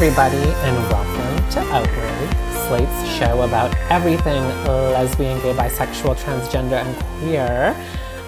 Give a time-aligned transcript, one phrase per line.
[0.00, 7.74] Everybody, and welcome to Outward, Slate's show about everything lesbian, gay, bisexual, transgender, and queer.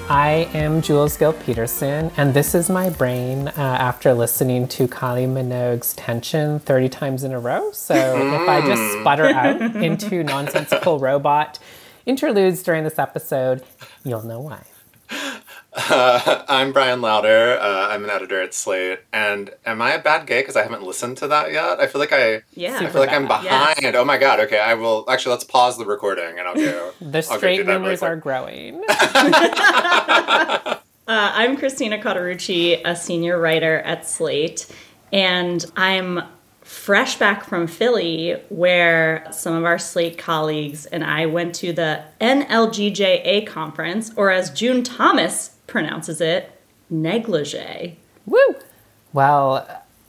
[0.08, 5.28] I am Jules Gill Peterson, and this is my brain uh, after listening to Kylie
[5.28, 7.70] Minogue's Tension 30 times in a row.
[7.70, 11.60] So if I just sputter out into nonsensical robot
[12.04, 13.62] interludes during this episode,
[14.02, 14.64] you'll know why.
[15.88, 17.58] Uh, I'm Bryan Lowder.
[17.60, 19.00] Uh, I'm an editor at Slate.
[19.12, 21.80] And am I a bad gay because I haven't listened to that yet?
[21.80, 22.42] I feel like I.
[22.54, 22.78] Yeah.
[22.80, 23.78] I feel like I'm behind.
[23.80, 23.94] Yes.
[23.96, 24.40] Oh my god.
[24.40, 25.04] Okay, I will.
[25.08, 26.92] Actually, let's pause the recording and I'll go.
[27.00, 28.82] The I'll straight do that really are growing.
[31.08, 34.68] Uh, I'm Christina Cauterucci, a senior writer at Slate,
[35.12, 36.20] and I'm
[36.62, 42.04] fresh back from Philly, where some of our Slate colleagues and I went to the
[42.20, 46.52] NLGJA conference, or as June Thomas pronounces it,
[46.90, 47.96] negligee.
[48.26, 48.56] Woo!
[49.14, 49.66] Well,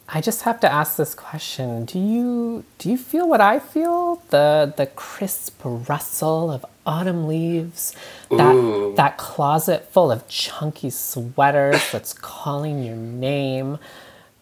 [0.09, 1.85] I just have to ask this question.
[1.85, 4.21] Do you do you feel what I feel?
[4.29, 7.95] The the crisp rustle of autumn leaves,
[8.29, 13.77] that that closet full of chunky sweaters that's calling your name.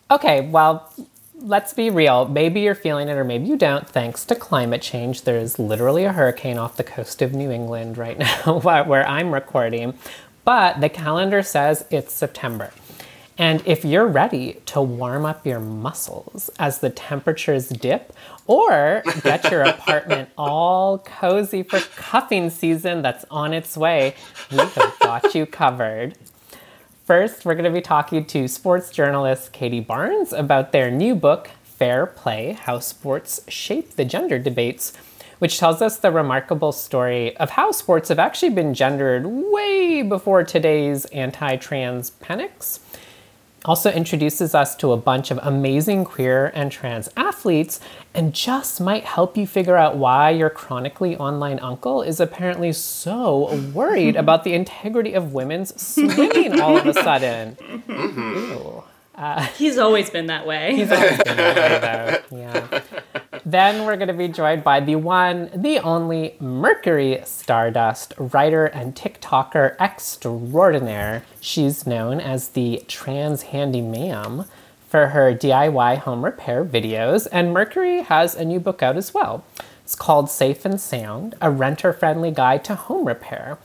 [0.10, 0.92] Okay, well,
[1.36, 2.28] let's be real.
[2.28, 3.88] Maybe you're feeling it or maybe you don't.
[3.88, 8.18] Thanks to climate change, there's literally a hurricane off the coast of New England right
[8.46, 9.94] now where where I'm recording.
[10.50, 12.72] But the calendar says it's September.
[13.38, 18.14] And if you're ready to warm up your muscles as the temperatures dip,
[18.48, 24.16] or get your apartment all cozy for cuffing season that's on its way,
[24.50, 26.18] we have got you covered.
[27.06, 31.52] First, we're going to be talking to sports journalist Katie Barnes about their new book,
[31.62, 34.94] Fair Play How Sports Shape the Gender Debates,
[35.40, 40.44] which tells us the remarkable story of how sports have actually been gendered way before
[40.44, 42.82] today's anti trans panics.
[43.66, 47.82] Also introduces us to a bunch of amazing queer and trans athletes
[48.14, 53.54] and just might help you figure out why your chronically online uncle is apparently so
[53.74, 57.58] worried about the integrity of women's swimming all of a sudden.
[57.58, 58.80] Mm-hmm.
[59.20, 59.24] Ooh.
[59.24, 60.76] Uh, he's always been that way.
[60.76, 62.38] He's always been that way, though.
[62.38, 62.82] Yeah.
[63.46, 68.94] Then we're going to be joined by the one, the only Mercury Stardust writer and
[68.94, 71.24] TikToker extraordinaire.
[71.42, 74.46] She's known as the Trans Handy Ma'am
[74.88, 79.44] for her DIY home repair videos, and Mercury has a new book out as well.
[79.84, 83.58] It's called Safe and Sound, a renter friendly guide to home repair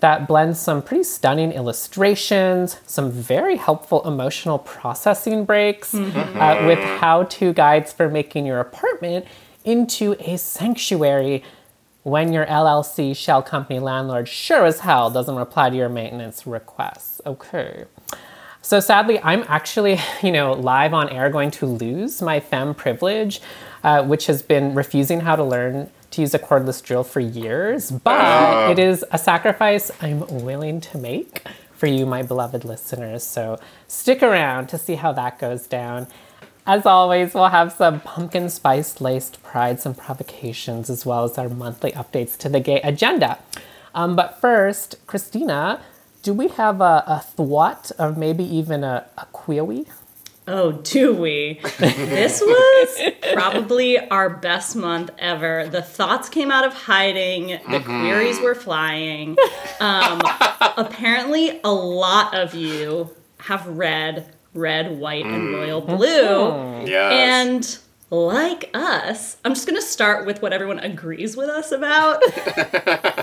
[0.00, 7.24] that blends some pretty stunning illustrations, some very helpful emotional processing breaks, uh, with how
[7.24, 9.26] to guides for making your apartment
[9.64, 11.42] into a sanctuary
[12.02, 17.20] when your LLC shell company landlord sure as hell doesn't reply to your maintenance requests.
[17.26, 17.84] Okay.
[18.62, 23.40] So sadly, I'm actually, you know, live on air going to lose my femme privilege,
[23.82, 27.90] uh, which has been refusing how to learn to use a cordless drill for years.
[27.90, 33.24] But it is a sacrifice I'm willing to make for you, my beloved listeners.
[33.24, 36.08] So stick around to see how that goes down.
[36.66, 41.48] As always, we'll have some pumpkin spice laced prides and provocations, as well as our
[41.48, 43.38] monthly updates to the gay agenda.
[43.94, 45.80] Um, but first, Christina,
[46.22, 49.86] do we have a, a thwart or maybe even a, a query?
[50.46, 51.60] Oh, do we?
[51.78, 55.68] this was probably our best month ever.
[55.68, 59.36] The thoughts came out of hiding, the queries were flying.
[59.80, 60.20] Um,
[60.76, 66.86] apparently, a lot of you have read Red, White, and Royal Blue.
[66.86, 67.12] Yes.
[67.12, 67.78] And
[68.10, 72.20] like us, I'm just gonna start with what everyone agrees with us about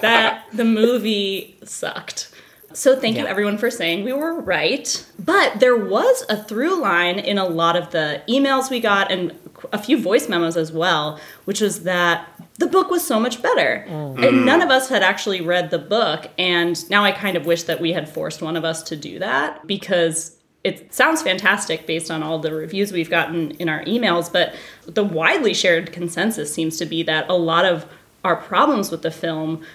[0.02, 2.32] that the movie sucked.
[2.78, 5.04] So thank you everyone for saying we were right.
[5.18, 9.36] But there was a through line in a lot of the emails we got and
[9.74, 12.30] a few voice memos as well, which was that
[12.60, 13.84] the book was so much better.
[13.90, 14.28] Mm.
[14.28, 14.66] And none mm.
[14.66, 16.30] of us had actually read the book.
[16.38, 19.18] And now I kind of wish that we had forced one of us to do
[19.18, 24.32] that because it sounds fantastic based on all the reviews we've gotten in our emails,
[24.32, 24.54] but
[24.86, 27.88] the widely shared consensus seems to be that a lot of
[28.24, 29.66] our problems with the film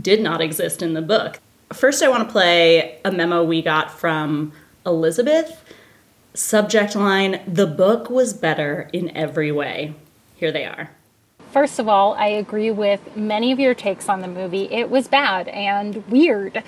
[0.00, 1.40] did not exist in the book.
[1.72, 4.52] First, I want to play a memo we got from
[4.84, 5.64] Elizabeth.
[6.34, 9.94] Subject line The book was better in every way.
[10.36, 10.90] Here they are.
[11.50, 14.64] First of all, I agree with many of your takes on the movie.
[14.72, 16.62] It was bad and weird.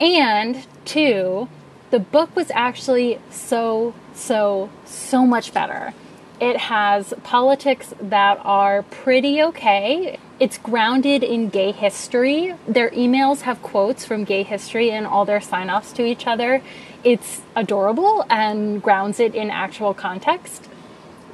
[0.00, 1.48] And two,
[1.90, 5.92] the book was actually so, so, so much better.
[6.40, 10.18] It has politics that are pretty okay.
[10.38, 12.54] It's grounded in gay history.
[12.68, 16.62] Their emails have quotes from gay history in all their sign offs to each other.
[17.02, 20.68] It's adorable and grounds it in actual context.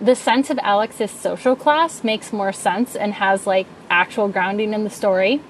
[0.00, 4.84] The sense of Alex's social class makes more sense and has like actual grounding in
[4.84, 5.40] the story.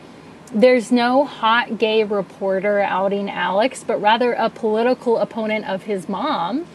[0.54, 6.66] There's no hot gay reporter outing Alex, but rather a political opponent of his mom.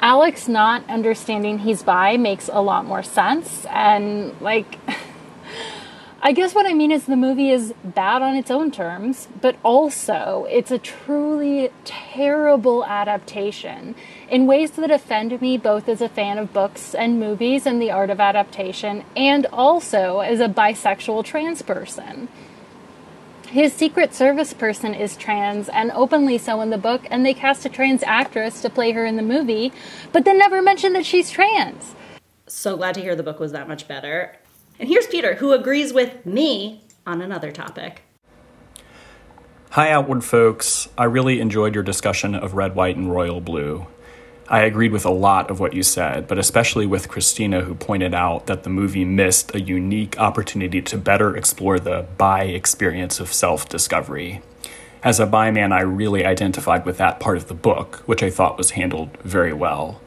[0.00, 3.66] Alex not understanding he's bi makes a lot more sense.
[3.70, 4.78] And, like,
[6.20, 9.54] I guess what I mean is the movie is bad on its own terms, but
[9.62, 13.94] also it's a truly terrible adaptation
[14.28, 17.92] in ways that offend me both as a fan of books and movies and the
[17.92, 22.26] art of adaptation, and also as a bisexual trans person.
[23.46, 27.64] His Secret Service person is trans and openly so in the book, and they cast
[27.64, 29.72] a trans actress to play her in the movie,
[30.12, 31.94] but then never mention that she's trans.
[32.48, 34.36] So glad to hear the book was that much better.
[34.78, 38.02] And here's Peter, who agrees with me on another topic.
[39.70, 40.88] Hi, Outward folks.
[40.96, 43.86] I really enjoyed your discussion of Red, White, and Royal Blue.
[44.48, 48.14] I agreed with a lot of what you said, but especially with Christina, who pointed
[48.14, 53.32] out that the movie missed a unique opportunity to better explore the bi experience of
[53.32, 54.40] self discovery.
[55.02, 58.30] As a bi man, I really identified with that part of the book, which I
[58.30, 60.00] thought was handled very well.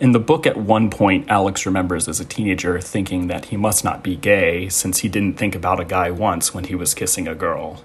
[0.00, 3.84] In the book, at one point, Alex remembers as a teenager thinking that he must
[3.84, 7.28] not be gay since he didn't think about a guy once when he was kissing
[7.28, 7.84] a girl.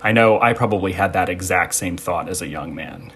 [0.00, 3.12] I know I probably had that exact same thought as a young man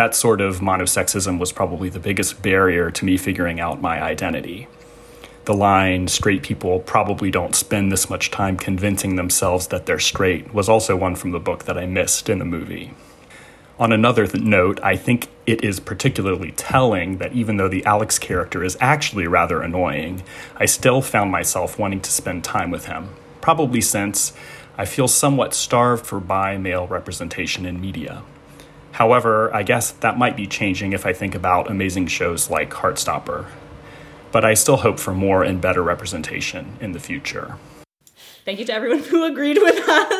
[0.00, 4.68] that sort of monosexism was probably the biggest barrier to me figuring out my identity.
[5.44, 10.54] The line, straight people probably don't spend this much time convincing themselves that they're straight,
[10.54, 12.94] was also one from the book that I missed in the movie.
[13.80, 18.18] On another th- note, I think it is particularly telling that even though the Alex
[18.18, 20.22] character is actually rather annoying,
[20.56, 23.08] I still found myself wanting to spend time with him.
[23.40, 24.34] Probably since
[24.76, 28.22] I feel somewhat starved for bi male representation in media.
[28.92, 33.46] However, I guess that might be changing if I think about amazing shows like Heartstopper.
[34.30, 37.56] But I still hope for more and better representation in the future.
[38.44, 40.19] Thank you to everyone who agreed with us.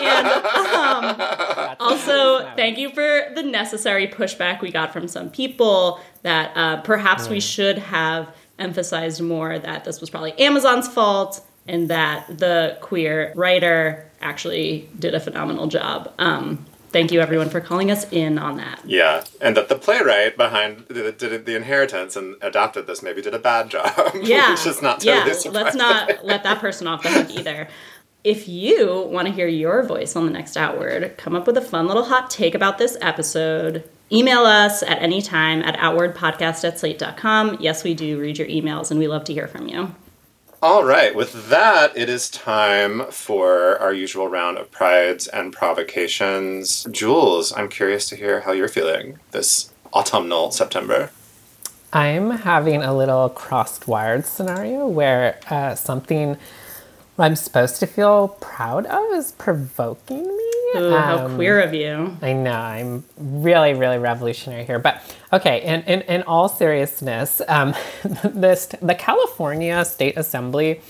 [0.00, 6.52] And um, also, thank you for the necessary pushback we got from some people that
[6.56, 12.26] uh, perhaps we should have emphasized more that this was probably Amazon's fault and that
[12.38, 16.12] the queer writer actually did a phenomenal job.
[16.18, 18.80] Um, thank you everyone for calling us in on that.
[18.84, 23.34] Yeah, and that the playwright behind the, did the inheritance and adopted this maybe did
[23.34, 23.92] a bad job.
[24.22, 25.32] Yeah, which is not totally yeah.
[25.32, 25.52] surprising.
[25.52, 27.68] Let's not let that person off the hook either.
[28.24, 31.62] If you want to hear your voice on the next Outward, come up with a
[31.62, 33.82] fun little hot take about this episode.
[34.12, 37.56] Email us at any time at outwardpodcast at slate.com.
[37.58, 39.92] Yes, we do read your emails and we love to hear from you.
[40.62, 46.86] All right, with that, it is time for our usual round of prides and provocations.
[46.92, 51.10] Jules, I'm curious to hear how you're feeling this autumnal September.
[51.92, 56.36] I'm having a little crossed wired scenario where uh, something
[57.18, 60.52] I'm supposed to feel proud of is provoking me.
[60.76, 62.16] Ooh, how Um, queer of you.
[62.22, 65.02] I know I'm really, really revolutionary here, but
[65.32, 65.62] okay.
[65.62, 67.74] In in, in all seriousness, um,
[68.24, 70.80] this the California State Assembly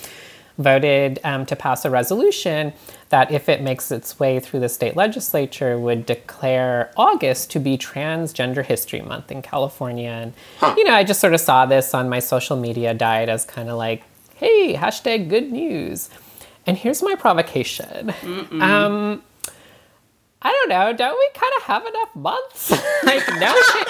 [0.59, 2.73] voted um, to pass a resolution
[3.09, 7.77] that, if it makes its way through the state legislature, would declare August to be
[7.77, 10.11] Transgender History Month in California.
[10.11, 13.45] And you know, I just sort of saw this on my social media diet as
[13.45, 14.05] kind of like,
[14.43, 16.11] hey, hashtag good news.
[16.67, 18.13] And here's my provocation.
[18.61, 19.23] Um,
[20.43, 20.93] I don't know.
[20.93, 22.71] Don't we kind of have enough months?
[23.05, 23.89] like, no shit.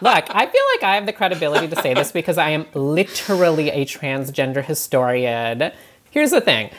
[0.00, 3.70] Look, I feel like I have the credibility to say this because I am literally
[3.70, 5.72] a transgender historian.
[6.10, 6.70] Here's the thing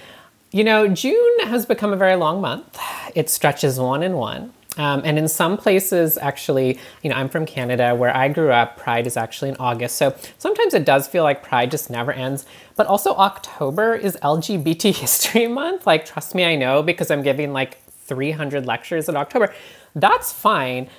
[0.52, 2.80] you know, June has become a very long month,
[3.16, 4.54] it stretches one and one.
[4.78, 8.78] Um, and in some places, actually, you know, I'm from Canada where I grew up,
[8.78, 9.98] Pride is actually in August.
[9.98, 12.46] So sometimes it does feel like Pride just never ends.
[12.76, 15.86] But also, October is LGBT History Month.
[15.86, 19.54] Like, trust me, I know because I'm giving like 300 lectures in October.
[19.96, 20.90] That's fine.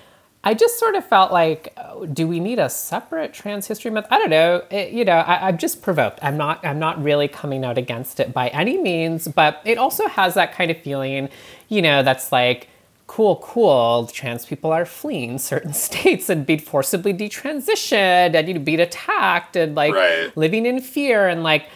[0.46, 4.06] I just sort of felt like, oh, do we need a separate Trans History Month?
[4.10, 4.62] I don't know.
[4.70, 6.18] It, you know, I, I'm just provoked.
[6.22, 6.64] I'm not.
[6.64, 10.52] I'm not really coming out against it by any means, but it also has that
[10.52, 11.30] kind of feeling,
[11.68, 12.68] you know, that's like,
[13.06, 14.06] cool, cool.
[14.06, 19.56] Trans people are fleeing certain states and being forcibly detransitioned and you know, being attacked
[19.56, 20.36] and like Right.
[20.36, 21.66] living in fear and like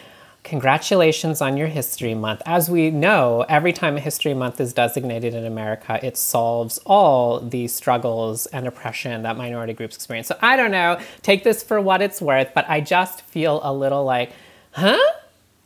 [0.43, 5.33] congratulations on your history month as we know every time a history month is designated
[5.35, 10.55] in america it solves all the struggles and oppression that minority groups experience so i
[10.55, 14.31] don't know take this for what it's worth but i just feel a little like
[14.71, 14.97] huh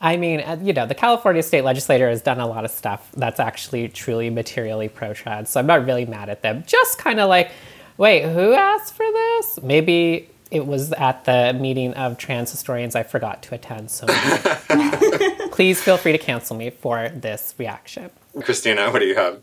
[0.04, 3.10] I mean, uh, you know, the California state legislature has done a lot of stuff
[3.16, 5.50] that's actually truly materially pro trans.
[5.50, 6.66] So I'm not really mad at them.
[6.68, 7.52] Just kind of like,
[7.98, 9.60] wait, who asked for this?
[9.64, 13.92] Maybe it was at the meeting of trans historians I forgot to attend.
[13.92, 14.06] So
[15.52, 18.12] please feel free to cancel me for this reaction.
[18.42, 19.42] Christina, what do you have?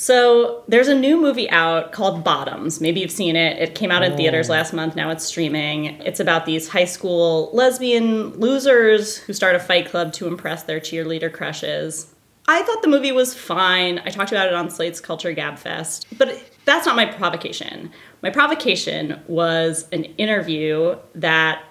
[0.00, 2.80] So there's a new movie out called Bottoms.
[2.80, 3.60] Maybe you've seen it.
[3.60, 4.94] It came out in theaters last month.
[4.94, 5.86] Now it's streaming.
[6.02, 10.78] It's about these high school lesbian losers who start a fight club to impress their
[10.78, 12.14] cheerleader crushes.
[12.46, 13.98] I thought the movie was fine.
[14.04, 17.90] I talked about it on Slate's Culture Gabfest, but that's not my provocation.
[18.22, 21.64] My provocation was an interview that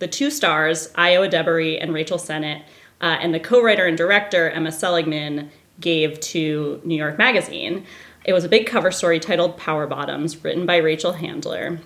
[0.00, 2.64] the two stars, Ayo Edebiri and Rachel Sennott,
[3.00, 7.84] uh, and the co-writer and director Emma Seligman gave to New York Magazine.
[8.24, 11.80] It was a big cover story titled Power Bottoms, written by Rachel Handler.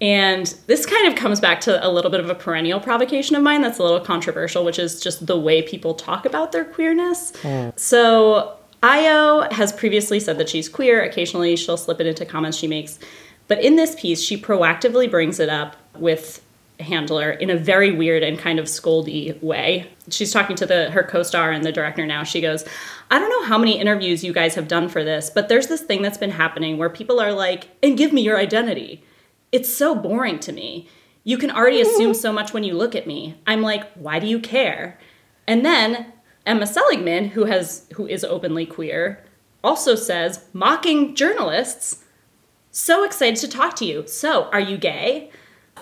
[0.00, 3.42] And this kind of comes back to a little bit of a perennial provocation of
[3.42, 7.32] mine that's a little controversial, which is just the way people talk about their queerness.
[7.42, 7.76] Mm.
[7.78, 11.02] So, Ayo has previously said that she's queer.
[11.02, 13.00] Occasionally, she'll slip it into comments she makes.
[13.48, 16.44] But in this piece, she proactively brings it up with
[16.80, 19.90] Handler in a very weird and kind of scoldy way.
[20.10, 22.22] She's talking to the her co-star and the director now.
[22.22, 22.64] She goes,
[23.10, 25.82] "I don't know how many interviews you guys have done for this, but there's this
[25.82, 29.02] thing that's been happening where people are like, "And give me your identity."
[29.50, 30.88] It's so boring to me.
[31.24, 33.34] You can already assume so much when you look at me.
[33.46, 34.98] I'm like, "Why do you care?"
[35.46, 36.12] And then
[36.46, 39.24] Emma Seligman, who has who is openly queer,
[39.62, 42.04] also says, mocking journalists,
[42.70, 44.04] so excited to talk to you.
[44.06, 45.30] So, are you gay?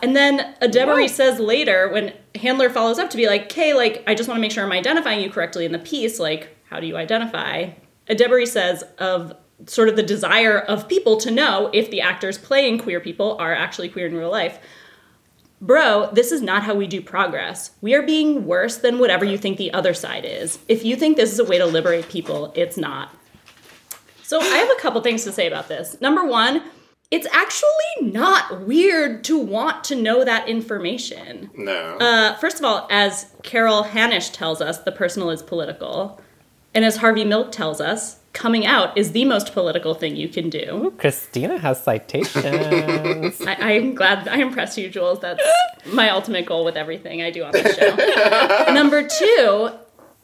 [0.02, 4.14] And then Edebiri says later, when Handler follows up to be like, okay, like, I
[4.14, 6.18] just want to make sure I'm identifying you correctly in the piece.
[6.18, 7.70] Like, how do you identify?
[8.08, 9.34] Edebiri says of
[9.66, 13.54] sort of the desire of people to know if the actors playing queer people are
[13.54, 14.58] actually queer in real life.
[15.60, 17.70] Bro, this is not how we do progress.
[17.80, 20.58] We are being worse than whatever you think the other side is.
[20.68, 23.14] If you think this is a way to liberate people, it's not.
[24.22, 25.98] So I have a couple things to say about this.
[26.00, 26.62] Number one,
[27.10, 31.50] it's actually not weird to want to know that information.
[31.56, 31.96] No.
[31.98, 36.20] Uh, first of all, as Carol Hanisch tells us, the personal is political.
[36.74, 40.50] And as Harvey Milk tells us, coming out is the most political thing you can
[40.50, 40.92] do.
[40.98, 42.44] Christina has citations.
[43.46, 45.20] I, I'm glad I impressed you, Jules.
[45.20, 45.42] That's
[45.86, 48.72] my ultimate goal with everything I do on this show.
[48.74, 49.70] Number two,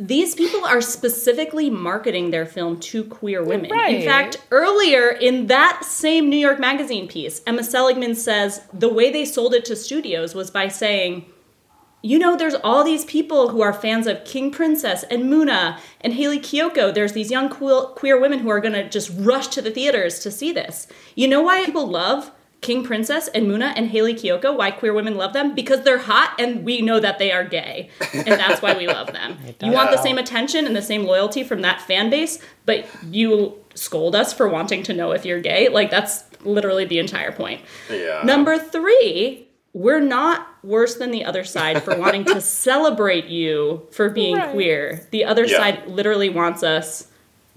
[0.07, 3.71] these people are specifically marketing their film to queer women.
[4.01, 9.13] In fact, earlier in that same New York Magazine piece, Emma Seligman says the way
[9.13, 11.27] they sold it to studios was by saying,
[12.03, 16.15] you know, there's all these people who are fans of King Princess and Muna and
[16.15, 16.93] Hayley Kiyoko.
[16.93, 20.19] There's these young queer, queer women who are going to just rush to the theaters
[20.21, 20.89] to see this.
[21.15, 22.33] You know why people love
[22.63, 24.57] King Princess and Muna and Hayley Kiyoko?
[24.57, 25.55] Why queer women love them?
[25.55, 27.91] Because they're hot and we know that they are gay.
[28.15, 29.37] And that's why we love them.
[29.63, 33.57] You want the same attention and the same loyalty from that fan base, but you
[33.75, 35.69] scold us for wanting to know if you're gay.
[35.69, 37.61] Like, that's literally the entire point.
[37.91, 38.23] yeah.
[38.25, 44.09] Number three, we're not worse than the other side for wanting to celebrate you for
[44.11, 44.51] being Right.
[44.53, 45.07] queer.
[45.11, 45.57] The other Yeah.
[45.57, 47.09] side literally wants us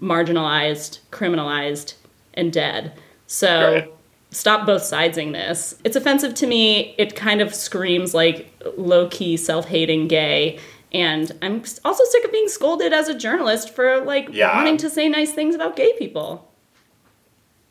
[0.01, 1.93] marginalized, criminalized,
[2.33, 2.93] and dead.
[3.27, 3.91] So Right.
[4.35, 5.75] Stop both sidesing this.
[5.83, 6.93] It's offensive to me.
[6.97, 10.59] It kind of screams like low key self hating gay.
[10.93, 14.55] And I'm also sick of being scolded as a journalist for like Yeah.
[14.55, 16.51] wanting to say nice things about gay people.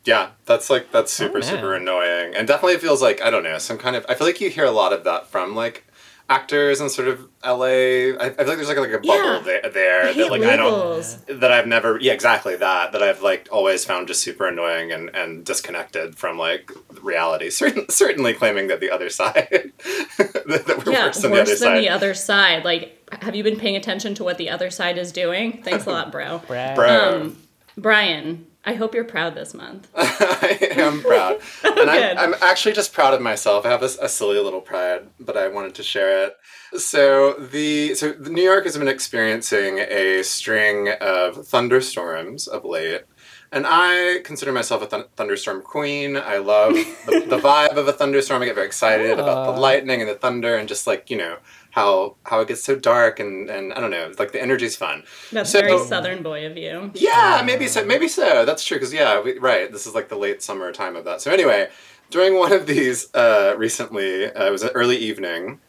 [0.03, 3.57] Yeah, that's like that's super Oh, super annoying, and definitely feels like I don't know
[3.57, 4.05] some kind of.
[4.07, 5.83] I feel like you hear a lot of that from like
[6.29, 7.65] actors and sort of LA.
[7.65, 9.39] I, I feel like there's like like a bubble Yeah.
[9.43, 11.17] there, there I that like labels.
[11.23, 14.47] I don't that I've never yeah exactly that that I've like always found just super
[14.47, 17.49] annoying and and disconnected from like reality.
[17.55, 19.47] Certain, certainly claiming that the other side
[20.17, 21.77] that, that we're yeah, worse than the other than side.
[21.83, 22.65] the other side.
[22.65, 25.61] Like, have you been paying attention to what the other side is doing?
[25.63, 26.39] Thanks a lot, bro.
[26.47, 26.75] Bro.
[27.21, 27.37] Um,
[27.77, 29.87] Bryan, I hope you're proud this month.
[29.95, 31.39] I am proud.
[31.77, 33.65] And I'm, I'm actually just proud of myself.
[33.65, 36.37] I have a, a silly little pride, but I wanted to share it.
[36.79, 43.03] So the so New York has been experiencing a string of thunderstorms of late.
[43.51, 46.17] And I consider myself a th- thunderstorm queen.
[46.17, 48.41] I love the, the vibe of a thunderstorm.
[48.41, 51.37] I get very excited about the lightning and the thunder and just like, you know,
[51.75, 55.03] how how it gets so dark and, and I don't know, like the energy's fun.
[55.33, 56.89] That's So- very southern boy of you.
[56.93, 57.83] Yeah, maybe so.
[57.85, 58.45] Maybe so.
[58.45, 58.77] That's true.
[58.77, 59.69] Because yeah, we, right.
[59.69, 61.19] This is like the late summer time of that.
[61.21, 61.67] So anyway,
[62.09, 65.59] during one of these uh, recently, uh, it was an early evening.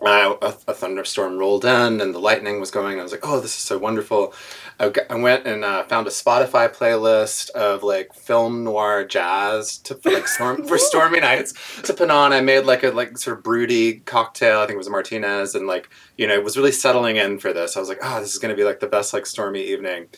[0.00, 2.92] Uh, a, a thunderstorm rolled in and the lightning was going.
[2.92, 4.32] And I was like, "Oh, this is so wonderful!"
[4.78, 10.12] I went and uh, found a Spotify playlist of like film noir jazz to for,
[10.12, 12.32] like storm for stormy nights to put on.
[12.32, 14.60] I made like a like sort of broody cocktail.
[14.60, 17.38] I think it was a Martinez, and like you know, it was really settling in
[17.38, 17.76] for this.
[17.76, 20.08] I was like, "Oh, this is going to be like the best like stormy evening."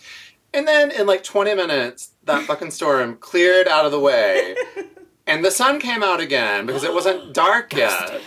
[0.52, 4.56] And then in like 20 minutes, that fucking storm cleared out of the way.
[5.30, 8.20] And the sun came out again because it wasn't dark yet.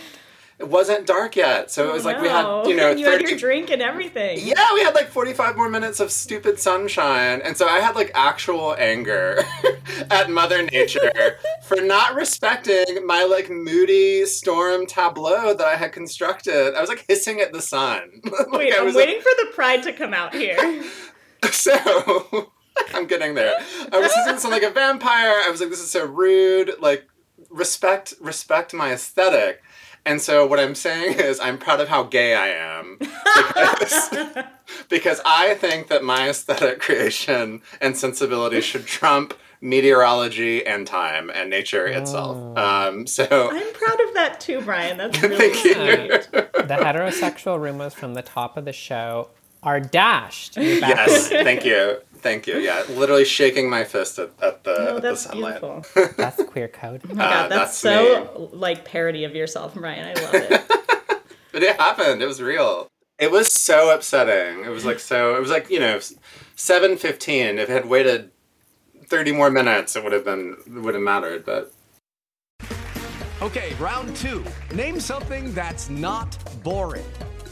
[0.56, 1.70] It wasn't dark yet.
[1.72, 4.38] So it was like we had, you know, you had your drink and everything.
[4.40, 7.40] yeah, we had like 45 more minutes of stupid sunshine.
[7.42, 9.40] And so I had like actual anger
[10.10, 16.74] at Mother Nature for not respecting my like moody storm tableau that I had constructed.
[16.76, 18.22] I was like hissing at the sun.
[18.34, 20.82] Like, Wait, I I'm was, waiting for the pride to come out here.
[21.50, 22.50] So
[22.94, 23.54] I'm getting there.
[23.92, 25.40] I was hissing like a vampire.
[25.44, 26.72] I was like, this is so rude.
[26.80, 27.06] Like,
[27.50, 29.62] respect, respect my aesthetic.
[30.06, 34.10] And so what I'm saying is, I'm proud of how gay I am because,
[34.88, 41.48] because I think that my aesthetic creation and sensibility should trump meteorology and time and
[41.48, 42.36] nature itself.
[42.58, 44.98] Um, so I'm proud of that too, Bryan.
[44.98, 45.72] That's really Thank you.
[45.72, 46.30] sweet.
[46.32, 49.28] the heterosexual rumors from the top of the show
[49.62, 50.58] are dashed.
[50.58, 52.58] yes, thank you, thank you.
[52.58, 55.60] Yeah, literally shaking my fist at, at the, No, at the that's sunlight.
[55.60, 55.84] beautiful.
[56.16, 57.02] That's queer code.
[57.08, 57.94] Oh my Uh, god, that's, that's
[58.34, 60.16] so like parody of yourself, Ryan.
[60.18, 60.62] I love it.
[61.52, 62.20] But it happened.
[62.20, 62.88] It was real.
[63.16, 64.64] It was so upsetting.
[64.64, 65.36] It was like so.
[65.36, 66.00] It was like you know,
[66.56, 67.60] seven fifteen.
[67.60, 68.32] If it had waited
[69.06, 71.44] thirty more minutes, it would have been it would have mattered.
[71.44, 71.72] But
[73.40, 74.42] Okay, round two.
[74.74, 77.04] Name something that's not boring.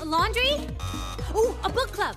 [0.04, 0.66] laundry?
[1.36, 2.16] Ooh, a book club.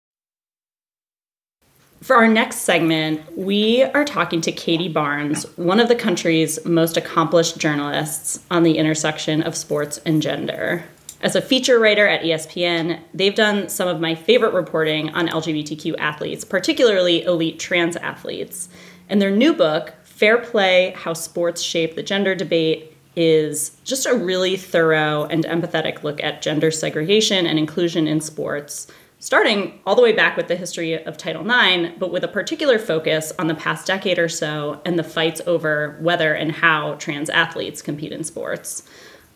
[2.03, 6.97] For our next segment, we are talking to Katie Barnes, one of the country's most
[6.97, 10.83] accomplished journalists on the intersection of sports and gender.
[11.21, 15.93] As a feature writer at ESPN, they've done some of my favorite reporting on LGBTQ
[15.99, 18.67] athletes, particularly elite trans athletes.
[19.07, 24.15] And their new book, Fair Play How Sports Shape the Gender Debate, is just a
[24.15, 28.87] really thorough and empathetic look at gender segregation and inclusion in sports,
[29.21, 32.79] starting all the way back with the history of Title IX, but with a particular
[32.79, 37.29] focus on the past decade or so and the fights over whether and how trans
[37.29, 38.81] athletes compete in sports.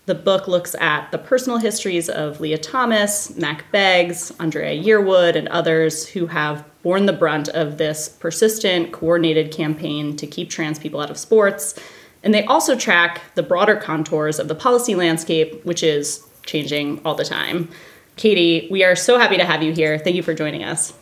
[0.07, 5.47] The book looks at the personal histories of Lia Thomas, Mack Beggs, Andraya Yearwood, and
[5.49, 10.99] others who have borne the brunt of this persistent, coordinated campaign to keep trans people
[10.99, 11.79] out of sports.
[12.23, 17.13] And they also track the broader contours of the policy landscape, which is changing all
[17.13, 17.69] the time.
[18.15, 19.97] Katie, we are so happy to have you here.
[19.97, 20.93] Thank you for joining us.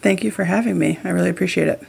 [0.00, 0.98] Thank you for having me.
[1.04, 1.82] I really appreciate it.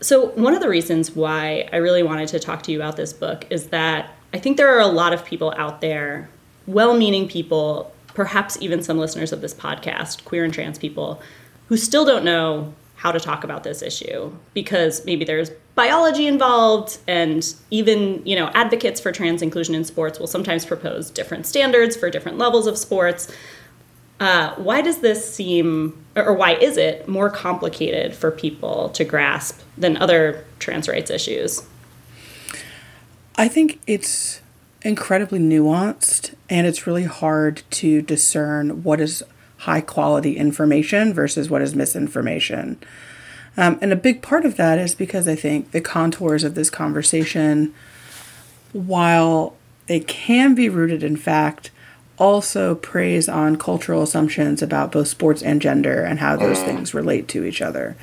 [0.00, 3.12] So, one of the reasons why I really wanted to talk to you about this
[3.12, 6.28] book is that I think there are a lot of people out there,
[6.66, 11.22] well meaning people, perhaps even some listeners of this podcast, queer and trans people,
[11.68, 16.98] who still don't know how to talk about this issue because maybe there's biology involved
[17.08, 21.96] and even you know advocates for trans inclusion in sports will sometimes propose different standards
[21.96, 23.34] for different levels of sports
[24.22, 29.60] uh, why does this seem or why is it more complicated for people to grasp
[29.76, 31.66] than other trans rights issues
[33.34, 34.40] I think it's
[34.82, 39.22] incredibly nuanced and it's really hard to discern what is
[39.58, 42.78] high quality information versus what is misinformation.
[43.56, 46.68] Um, and a big part of that is because I think the contours of this
[46.68, 47.74] conversation,
[48.72, 49.56] while
[49.86, 51.70] they can be rooted in fact,
[52.18, 57.28] also preys on cultural assumptions about both sports and gender and how those things relate
[57.28, 57.96] to each other.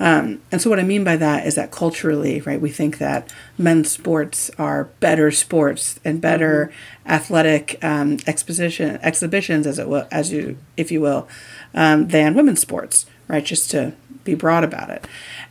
[0.00, 3.32] Um, and so, what I mean by that is that culturally, right, we think that
[3.56, 6.72] men's sports are better sports and better
[7.06, 11.28] athletic um, exposition exhibitions, as it will, as you, if you will,
[11.74, 13.44] um, than women's sports, right?
[13.44, 13.92] Just to
[14.24, 15.06] be broad about it,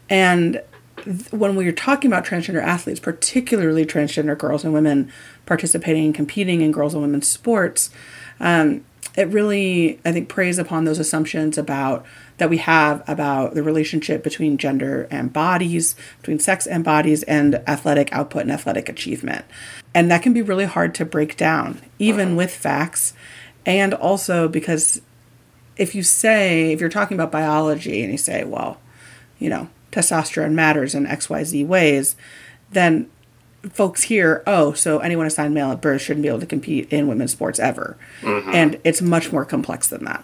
[0.10, 0.62] and
[1.32, 5.12] when we're talking about transgender athletes, particularly transgender girls and women
[5.46, 7.90] participating and competing in girls and women's sports,
[8.40, 8.84] um,
[9.16, 12.06] it really, I think, preys upon those assumptions about
[12.38, 17.56] that we have about the relationship between gender and bodies, between sex and bodies, and
[17.68, 19.46] athletic output and athletic achievement.
[19.94, 23.14] And that can be really hard to break down, even with facts.
[23.66, 25.02] And also because
[25.78, 28.80] if you say, if you're talking about biology and you say, well,
[29.40, 32.16] you know, testosterone matters in XYZ ways,
[32.72, 33.10] then
[33.70, 37.08] folks hear, oh, so anyone assigned male at birth shouldn't be able to compete in
[37.08, 37.98] women's sports ever.
[38.22, 38.54] Mhm.
[38.54, 40.24] And it's much more complex than that.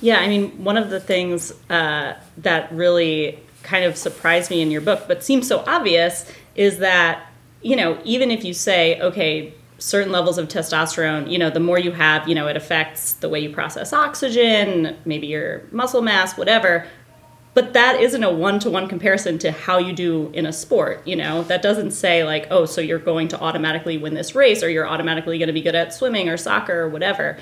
[0.00, 4.70] Yeah, I mean, one of the things uh, that really kind of surprised me in
[4.70, 6.24] your book, but seems so obvious,
[6.56, 7.26] is that,
[7.62, 11.78] you know, even if you say, okay, certain levels of testosterone, you know, the more
[11.78, 16.36] you have, you know, it affects the way you process oxygen, maybe your muscle mass,
[16.36, 16.86] whatever.
[17.52, 21.06] But that isn't a one to one comparison to how you do in a sport,
[21.06, 21.42] you know?
[21.42, 24.86] That doesn't say, like, oh, so you're going to automatically win this race or you're
[24.86, 27.38] automatically going to be good at swimming or soccer or whatever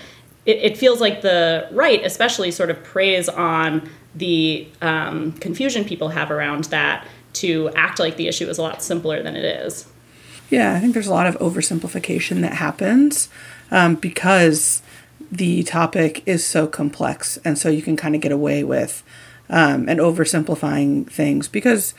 [0.49, 6.09] it, it feels like the right, especially, sort of preys on the um, confusion people
[6.09, 9.87] have around that to act like the issue is a lot simpler than it is.
[10.49, 13.29] Yeah, I think there's a lot of oversimplification that happens
[13.71, 14.83] um, because
[15.31, 17.37] the topic is so complex.
[17.44, 19.05] And so you can kind of get away with
[19.51, 21.95] um, and oversimplifying things because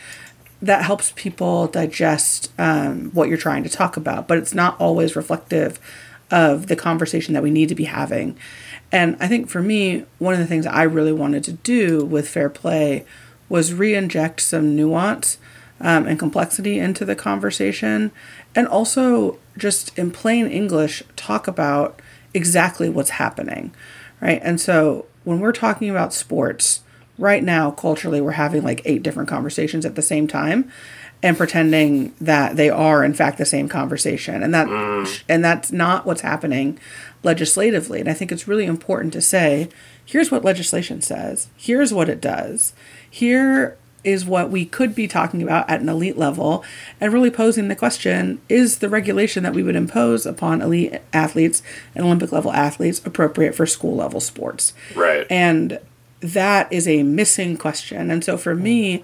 [0.62, 4.28] that helps people digest um, what you're trying to talk about.
[4.28, 5.80] But it's not always reflective
[6.32, 8.38] of the conversation that we need to be having.
[8.92, 12.30] And I think for me, one of the things I really wanted to do with
[12.30, 13.06] Fair Play
[13.48, 15.38] was re inject some nuance
[15.82, 18.12] um, and complexity into the conversation.
[18.56, 22.02] And also, just in plain English, talk about
[22.34, 23.74] exactly what's happening.
[24.22, 24.42] Right.
[24.44, 26.82] And so, when we're talking about sports,
[27.20, 30.72] right now, culturally, we're having like eight different conversations at the same time
[31.22, 34.42] and pretending that they are in fact the same conversation.
[34.42, 35.24] And that mm.
[35.28, 36.80] and that's not what's happening
[37.24, 38.00] legislatively.
[38.00, 39.70] And i think it's really important to say
[40.06, 41.48] here's what legislation says.
[41.58, 42.74] Here's what it does.
[43.10, 46.64] Here is what we could be talking about at an elite level
[47.02, 51.62] and really posing the question is the regulation that we would impose upon elite athletes
[51.94, 54.74] and olympic level athletes appropriate for school level sports?
[54.96, 55.28] Right.
[55.30, 55.80] and
[56.22, 59.04] that is a missing question and so for me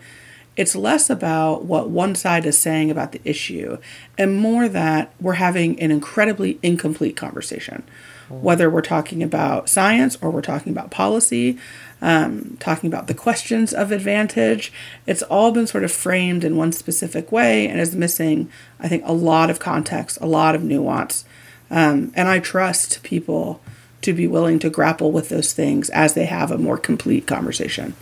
[0.55, 3.77] it's less about what one side is saying about the issue
[4.17, 7.83] and more that we're having an incredibly incomplete conversation.
[8.27, 11.59] Whether we're talking about science or we're talking about policy,
[12.01, 14.73] um, talking about the questions of advantage,
[15.05, 18.49] it's all been sort of framed in one specific way and is missing,
[18.79, 21.23] I think, a lot of context, a lot of nuance.
[21.69, 23.61] Um, and I trust people
[24.05, 27.93] to be willing to grapple with those things as they have a more complete conversation.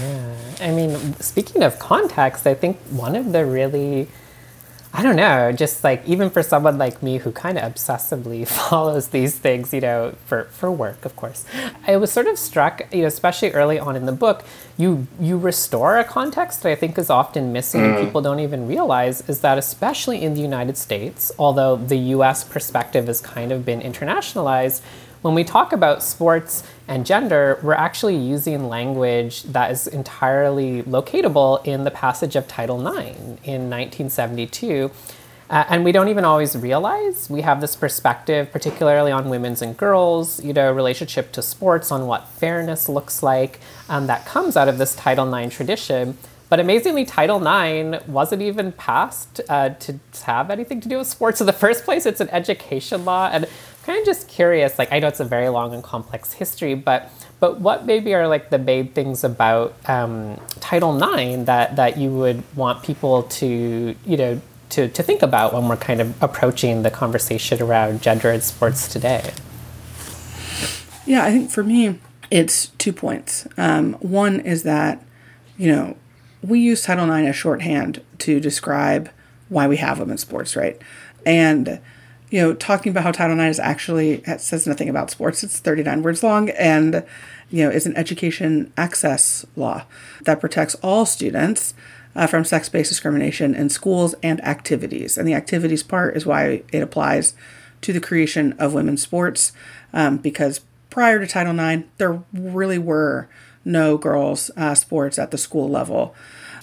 [0.00, 0.34] Yeah.
[0.60, 4.08] I mean, speaking of context, I think one of the really,
[4.94, 9.08] I don't know, just like even for someone like me who kind of obsessively follows
[9.08, 11.44] these things, you know, for, for work, of course,
[11.86, 14.44] I was sort of struck, you know, especially early on in the book,
[14.78, 18.04] you you restore a context that I think is often missing and Mm.
[18.06, 23.06] people don't even realize is that especially in the United States, although the US perspective
[23.06, 24.80] has kind of been internationalized,
[25.24, 31.64] when we talk about sports and gender, we're actually using language that is entirely locatable
[31.64, 34.90] in the passage of Title IX in 1972.
[35.48, 39.78] Uh, and we don't even always realize we have this perspective, particularly on women's and
[39.78, 44.68] girls, you know, relationship to sports, on what fairness looks like, um, that comes out
[44.68, 46.18] of this Title IX tradition.
[46.50, 51.40] But amazingly, Title IX wasn't even passed uh, to have anything to do with sports
[51.40, 52.04] in the first place.
[52.04, 53.46] It's an education law, and
[53.84, 54.78] kind of just curious.
[54.78, 58.26] Like, I know it's a very long and complex history, but but what maybe are
[58.26, 63.94] like the main things about um, Title IX that that you would want people to
[64.04, 68.30] you know to to think about when we're kind of approaching the conversation around gender
[68.32, 69.32] in sports today?
[71.06, 71.98] Yeah, I think for me,
[72.30, 73.46] it's two points.
[73.58, 75.04] Um, one is that,
[75.58, 75.96] you know,
[76.42, 79.10] we use Title IX as shorthand to describe
[79.48, 80.80] why we have women's sports, right?
[81.26, 81.80] And,
[82.34, 85.44] you know, talking about how Title IX is actually says nothing about sports.
[85.44, 87.04] It's 39 words long and,
[87.48, 89.84] you know, is an education access law
[90.22, 91.74] that protects all students
[92.16, 95.16] uh, from sex based discrimination in schools and activities.
[95.16, 97.34] And the activities part is why it applies
[97.82, 99.52] to the creation of women's sports
[99.92, 103.28] um, because prior to Title IX, there really were
[103.64, 106.16] no girls' uh, sports at the school level.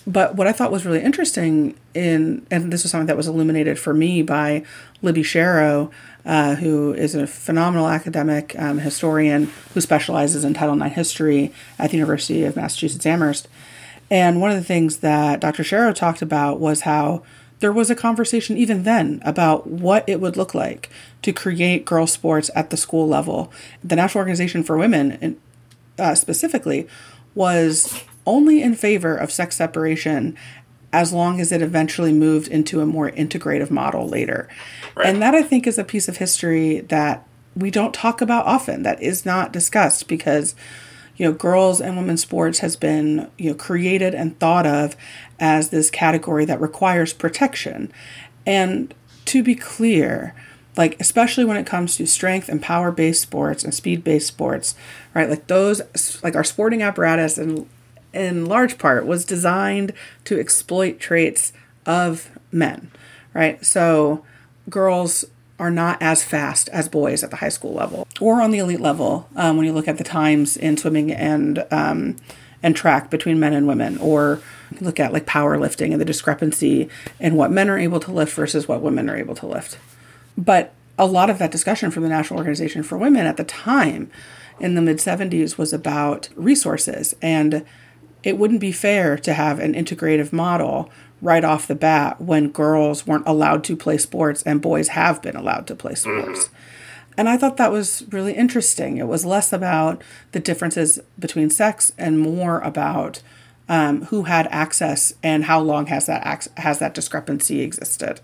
[0.08, 3.78] But what I thought was really interesting in, and this was something that was illuminated
[3.78, 4.64] for me by
[5.02, 5.92] Libby Sharrow,
[6.26, 11.92] uh, who is a phenomenal academic um, historian who specializes in Title IX history at
[11.92, 13.48] the University of Massachusetts Amherst,
[14.10, 15.64] And one of the things that Dr.
[15.64, 17.24] Sharrow talked about was how
[17.60, 20.90] there was a conversation even then about what it would look like
[21.22, 23.52] to create girls' sports at the school level.
[23.84, 25.40] The National Organization for Women,
[26.00, 26.88] uh, specifically,
[27.36, 30.38] was only in favor of sex separation
[30.94, 34.50] as long as it eventually moved into a more integrative model later.
[34.96, 35.08] Right.
[35.08, 38.84] And that I think is a piece of history that we don't talk about often,
[38.84, 40.56] that is not discussed because
[41.18, 44.96] you know girls and women's sports has been you know created and thought of
[45.40, 47.92] as this category that requires protection
[48.46, 48.94] and
[49.26, 50.34] to be clear
[50.78, 54.74] like especially when it comes to strength and power based sports and speed based sports
[55.14, 55.82] right like those
[56.24, 57.68] like our sporting apparatus and
[58.14, 59.94] in large part was designed
[60.26, 61.54] to exploit traits
[61.86, 62.92] of men
[63.34, 63.64] right?
[63.66, 64.24] So
[64.70, 65.26] girls
[65.60, 68.80] are not as fast as boys at the high school level or on the elite
[68.80, 72.16] level um, when you look at the times in swimming and um,
[72.64, 74.40] and track between men and women or
[74.80, 78.68] look at like powerlifting and the discrepancy in what men are able to lift versus
[78.68, 79.78] what women are able to lift.
[80.38, 84.12] But a lot of that discussion from the national organization for women at the time
[84.60, 87.66] in the mid 70s was about resources and
[88.24, 90.90] it wouldn't be fair to have an integrative model
[91.22, 95.36] right off the bat when girls weren't allowed to play sports and boys have been
[95.36, 96.46] allowed to play sports.
[96.46, 96.56] Mm-hmm.
[97.18, 98.98] And I thought that was really interesting.
[98.98, 103.22] It was less about the differences between sex and more about
[103.70, 108.20] um, who had access and how long has that ac- has that discrepancy existed.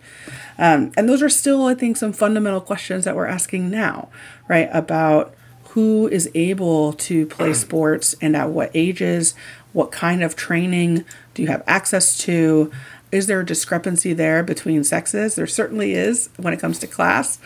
[0.58, 4.10] Um, and those are still, I think, some fundamental questions that we're asking now,
[4.50, 4.70] right?
[4.74, 5.34] About
[5.70, 9.36] who is able to play sports and at what ages,
[9.78, 12.72] what kind of training do you have access to?
[13.12, 15.36] Is there a discrepancy there between sexes?
[15.36, 17.38] There certainly is when it comes to class,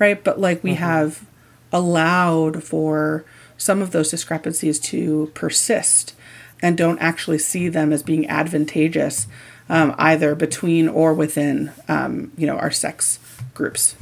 [0.00, 0.22] right?
[0.22, 0.82] But like we mm-hmm.
[0.82, 1.24] have
[1.72, 3.24] allowed for
[3.56, 6.14] some of those discrepancies to persist
[6.60, 9.28] and don't actually see them as being advantageous
[9.68, 13.20] um, either between or within um, you know our sex
[13.54, 13.94] groups.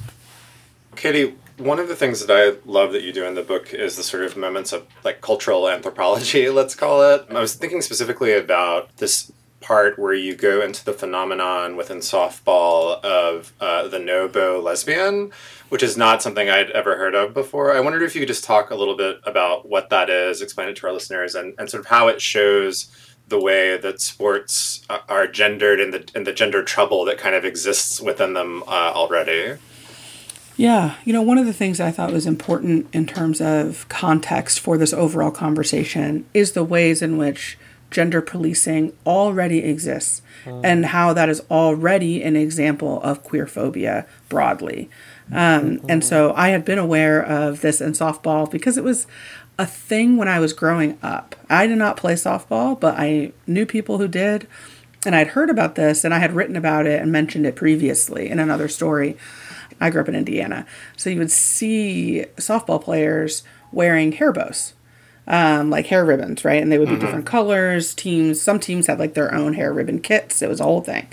[0.96, 3.96] Katie, one of the things that I love that you do in the book is
[3.96, 7.26] the sort of moments of like cultural anthropology, let's call it.
[7.30, 13.02] I was thinking specifically about this part where you go into the phenomenon within softball
[13.02, 15.32] of uh, the no-bow lesbian,
[15.70, 17.74] which is not something I'd ever heard of before.
[17.74, 20.68] I wondered if you could just talk a little bit about what that is, explain
[20.68, 22.88] it to our listeners, and, and sort of how it shows
[23.28, 27.44] the way that sports are gendered and the, and the gender trouble that kind of
[27.46, 29.56] exists within them uh, already.
[30.56, 34.60] Yeah, you know, one of the things I thought was important in terms of context
[34.60, 37.58] for this overall conversation is the ways in which
[37.90, 40.60] gender policing already exists mm.
[40.64, 44.90] and how that is already an example of queer phobia broadly.
[45.30, 45.86] Um, mm-hmm.
[45.88, 49.06] And so I had been aware of this in softball because it was
[49.58, 51.36] a thing when I was growing up.
[51.48, 54.48] I did not play softball, but I knew people who did.
[55.06, 58.28] And I'd heard about this and I had written about it and mentioned it previously
[58.28, 59.16] in another story.
[59.80, 60.66] I grew up in Indiana.
[60.96, 64.74] So you would see softball players wearing hair bows,
[65.26, 66.62] um, like hair ribbons, right?
[66.62, 67.04] And they would be mm-hmm.
[67.04, 67.94] different colors.
[67.94, 70.42] Teams, some teams had like their own hair ribbon kits.
[70.42, 71.08] It was a whole thing.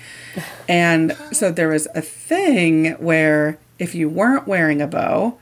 [0.68, 5.38] And so there was a thing where if you weren't wearing a bow,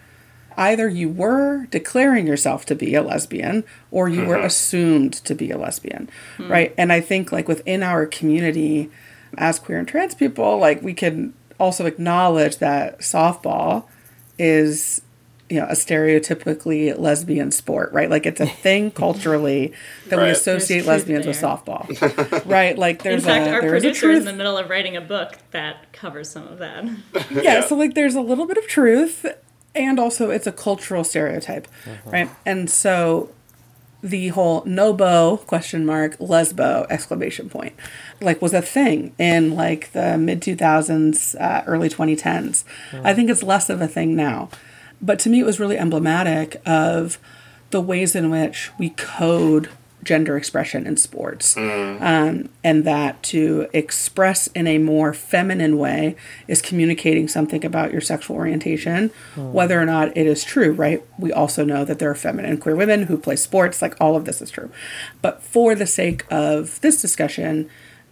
[0.57, 4.29] either you were declaring yourself to be a lesbian or you mm-hmm.
[4.29, 6.51] were assumed to be a lesbian, mm-hmm.
[6.51, 6.73] right?
[6.77, 8.89] And I think like within our community
[9.37, 13.85] as queer and trans people, like we can also acknowledge that softball
[14.37, 15.01] is
[15.49, 19.73] you know a stereotypically lesbian sport right like it's a thing culturally
[20.07, 20.25] that right.
[20.25, 21.31] we associate lesbians there.
[21.31, 24.57] with softball right like there's a in fact a, our producer is in the middle
[24.57, 26.85] of writing a book that covers some of that
[27.31, 29.25] yeah, yeah, so like there's a little bit of truth
[29.75, 32.11] and also it's a cultural stereotype uh-huh.
[32.11, 33.31] right and so
[34.01, 37.73] the whole no question mark lesbo exclamation point.
[38.21, 43.05] Like was a thing in like the mid 2000s uh, early 2010s mm.
[43.05, 44.49] i think it's less of a thing now.
[45.01, 47.17] But to me it was really emblematic of
[47.71, 49.69] the ways in which we code
[50.03, 51.55] gender expression in sports.
[51.55, 52.01] Mm.
[52.01, 56.15] Um, and that to express in a more feminine way
[56.47, 59.51] is communicating something about your sexual orientation, mm.
[59.51, 61.03] whether or not it is true, right?
[61.17, 64.25] We also know that there are feminine queer women who play sports, like all of
[64.25, 64.71] this is true.
[65.21, 67.69] But for the sake of this discussion,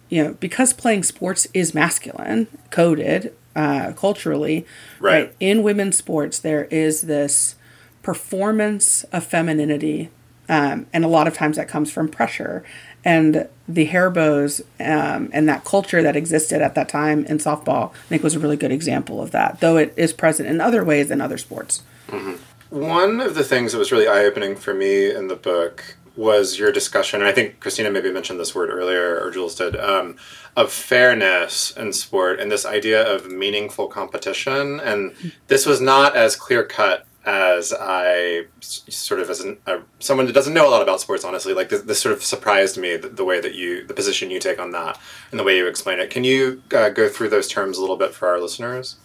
[0.08, 4.64] you know, because playing sports is masculine, coded uh, culturally,
[5.00, 5.12] right.
[5.12, 5.36] right?
[5.40, 7.56] In women's sports, there is this
[8.02, 10.10] performance of femininity
[10.48, 12.64] um, and a lot of times that comes from pressure.
[13.04, 17.92] And the hair bows um, and that culture that existed at that time in softball,
[17.92, 20.84] I think was a really good example of that, though it is present in other
[20.84, 21.82] ways in other sports.
[22.08, 22.34] Mm-hmm.
[22.70, 26.58] One of the things that was really eye opening for me in the book was
[26.58, 30.16] your discussion, and I think Christina maybe mentioned this word earlier, or Jules did, um,
[30.56, 34.80] of fairness in sport and this idea of meaningful competition.
[34.80, 35.14] And
[35.46, 40.32] this was not as clear cut as I sort of as an, uh, someone that
[40.32, 43.10] doesn't know a lot about sports, honestly, like this, this sort of surprised me the,
[43.10, 44.98] the, way that you, the position you take on that
[45.30, 46.08] and the way you explain it.
[46.08, 48.96] Can you uh, go through those terms a little bit for our listeners?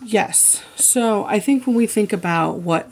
[0.00, 0.62] Yes.
[0.76, 2.90] So I think when we think about what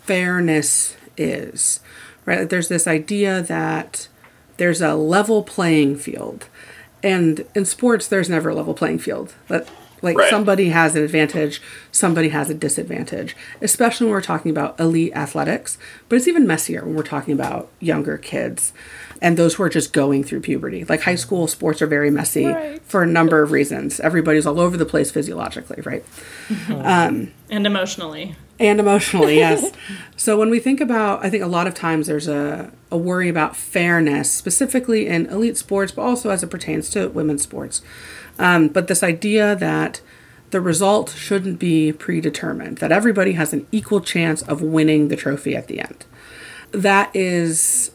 [0.00, 1.80] fairness is,
[2.24, 4.08] right, there's this idea that
[4.56, 6.48] there's a level playing field.
[7.02, 9.34] And in sports, there's never a level playing field.
[9.48, 9.68] But
[10.04, 10.30] like right.
[10.30, 15.78] somebody has an advantage, somebody has a disadvantage, especially when we're talking about elite athletics.
[16.08, 18.72] But it's even messier when we're talking about younger kids
[19.20, 20.84] and those who are just going through puberty.
[20.84, 22.82] Like high school sports are very messy right.
[22.82, 23.98] for a number of reasons.
[24.00, 26.04] Everybody's all over the place physiologically, right?
[26.48, 26.72] Mm-hmm.
[26.74, 28.36] Um, and emotionally.
[28.58, 29.72] And emotionally, yes.
[30.16, 33.28] so when we think about, I think a lot of times there's a, a worry
[33.28, 37.80] about fairness, specifically in elite sports, but also as it pertains to women's sports.
[38.38, 40.00] Um, but this idea that
[40.50, 45.56] the result shouldn't be predetermined, that everybody has an equal chance of winning the trophy
[45.56, 46.04] at the end.
[46.70, 47.90] That is,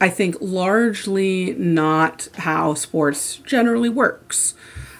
[0.00, 4.54] I think, largely not how sports generally works.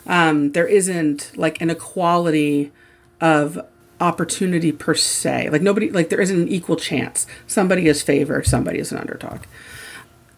[0.07, 2.73] Um, there isn't like an equality
[3.21, 3.61] of
[4.01, 5.51] opportunity per se.
[5.51, 7.27] Like nobody, like there isn't an equal chance.
[7.47, 9.41] Somebody is favored, somebody is an underdog.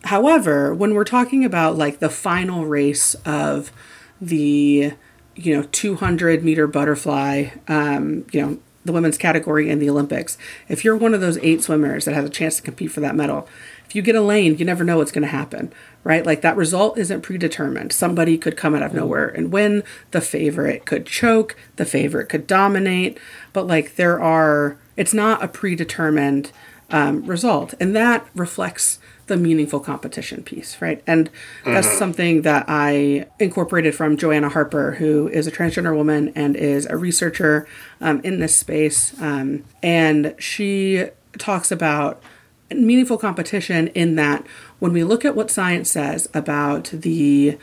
[0.05, 3.73] However, when we're talking about like the final race of
[4.21, 4.93] the
[5.35, 10.37] you know 200 meter butterfly, um, you know the women's category in the Olympics,
[10.69, 13.15] if you're one of those eight swimmers that has a chance to compete for that
[13.15, 13.49] medal,
[13.87, 16.27] if you get a lane, you never know what's going to happen, right?
[16.27, 17.93] Like that result isn't predetermined.
[17.93, 19.85] Somebody could come out of nowhere and win.
[20.11, 21.57] The favorite could choke.
[21.77, 23.19] The favorite could dominate.
[23.53, 26.51] But like there are, it's not a predetermined
[26.91, 28.99] um, result, and that reflects
[29.33, 31.03] the meaningful competition piece, right?
[31.07, 31.31] And
[31.65, 31.99] that's mm-hmm.
[31.99, 36.99] something that I incorporated from Joanna Harper, who is a transgender woman and is a
[36.99, 37.67] researcher
[38.03, 39.19] um, in this space.
[39.23, 41.07] Um, and she
[41.39, 42.23] talks about
[42.71, 44.47] meaningful competition in that
[44.81, 47.57] when we look at what science says about the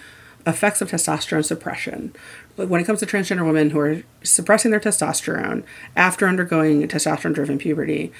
[0.47, 2.15] effects of testosterone suppression,
[2.55, 5.63] when it comes to transgender women who are suppressing their testosterone
[5.95, 8.12] after undergoing testosterone driven puberty,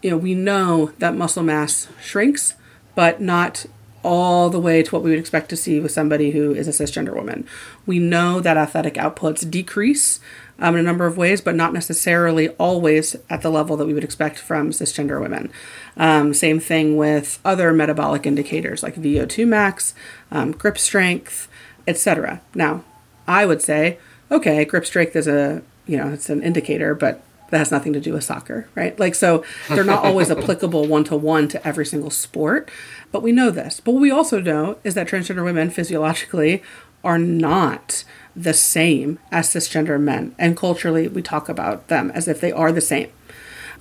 [0.00, 2.54] you know, we know that muscle mass shrinks,
[2.98, 3.64] but not
[4.02, 6.72] all the way to what we would expect to see with somebody who is a
[6.72, 7.46] cisgender woman.
[7.86, 10.18] We know that athletic outputs decrease
[10.58, 13.94] um, in a number of ways, but not necessarily always at the level that we
[13.94, 15.52] would expect from cisgender women.
[15.96, 19.94] Um, same thing with other metabolic indicators like VO2 max,
[20.32, 21.46] um, grip strength,
[21.86, 22.40] etc.
[22.52, 22.82] Now,
[23.28, 27.58] I would say, okay, grip strength is a you know it's an indicator, but that
[27.58, 28.98] has nothing to do with soccer, right?
[28.98, 32.70] Like, so they're not always applicable one to one to every single sport,
[33.10, 33.80] but we know this.
[33.80, 36.62] But what we also know is that transgender women physiologically
[37.02, 38.04] are not
[38.36, 40.34] the same as cisgender men.
[40.38, 43.10] And culturally, we talk about them as if they are the same.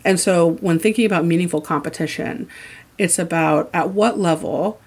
[0.05, 2.47] And so when thinking about meaningful competition,
[2.97, 4.79] it's about at what level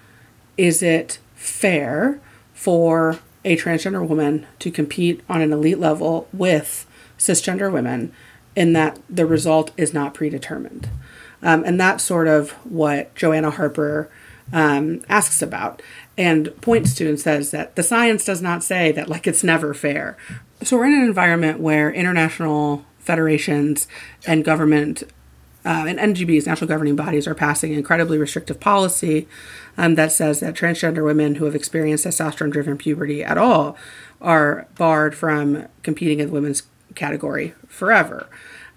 [0.57, 2.19] is it fair
[2.53, 6.85] for a transgender woman to compete on an elite level with
[7.17, 8.11] cisgender women
[8.55, 10.89] in that the result is not predetermined.
[11.43, 14.09] Um, and that's sort of what Joanna Harper
[14.53, 15.81] um, asks about
[16.17, 19.73] and points to and says that the science does not say that like it's never
[19.73, 20.17] fair.
[20.61, 23.87] So we're in an environment where international federations
[24.27, 25.03] and government
[25.63, 29.27] uh, and NGBs, national governing bodies, are passing incredibly restrictive policy
[29.77, 33.77] um, that says that transgender women who have experienced testosterone driven puberty at all
[34.19, 36.63] are barred from competing in women's
[36.95, 38.27] category forever.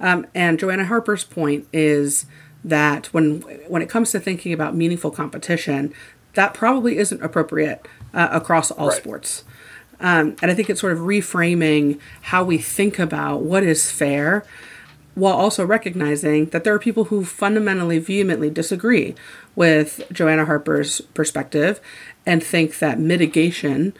[0.01, 2.27] Um, and Joanna Harper's point is
[2.65, 5.93] that when when it comes to thinking about meaningful competition,
[6.35, 8.97] that probably isn't appropriate uh, across all right.
[8.97, 9.45] sports.
[10.01, 14.45] Um, and I think it's sort of reframing how we think about what is fair
[15.15, 19.15] while also recognizing that there are people who fundamentally, vehemently disagree
[19.55, 21.81] with Joanna Harper's perspective
[22.27, 23.95] and think that mitigation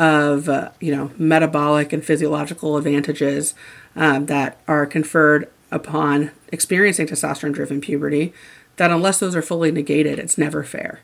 [0.00, 3.54] of uh, you know metabolic and physiological advantages
[3.94, 8.32] um, that are conferred upon experiencing testosterone driven puberty
[8.76, 11.00] that unless those are fully negated it's never fair.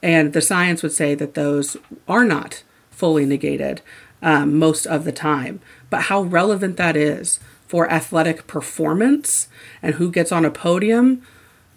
[0.00, 1.76] And the science would say that those
[2.06, 2.62] are not
[2.92, 3.82] fully negated
[4.22, 5.60] um, most of the time.
[5.90, 9.48] But how relevant that is for athletic performance
[9.82, 11.22] and who gets on a podium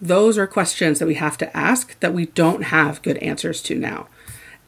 [0.03, 3.75] those are questions that we have to ask that we don't have good answers to
[3.77, 4.07] now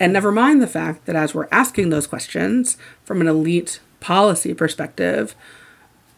[0.03, 2.75] and never mind the fact that as we're asking those questions
[3.05, 5.33] from an elite policy perspective,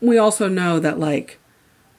[0.01, 1.37] we also know that like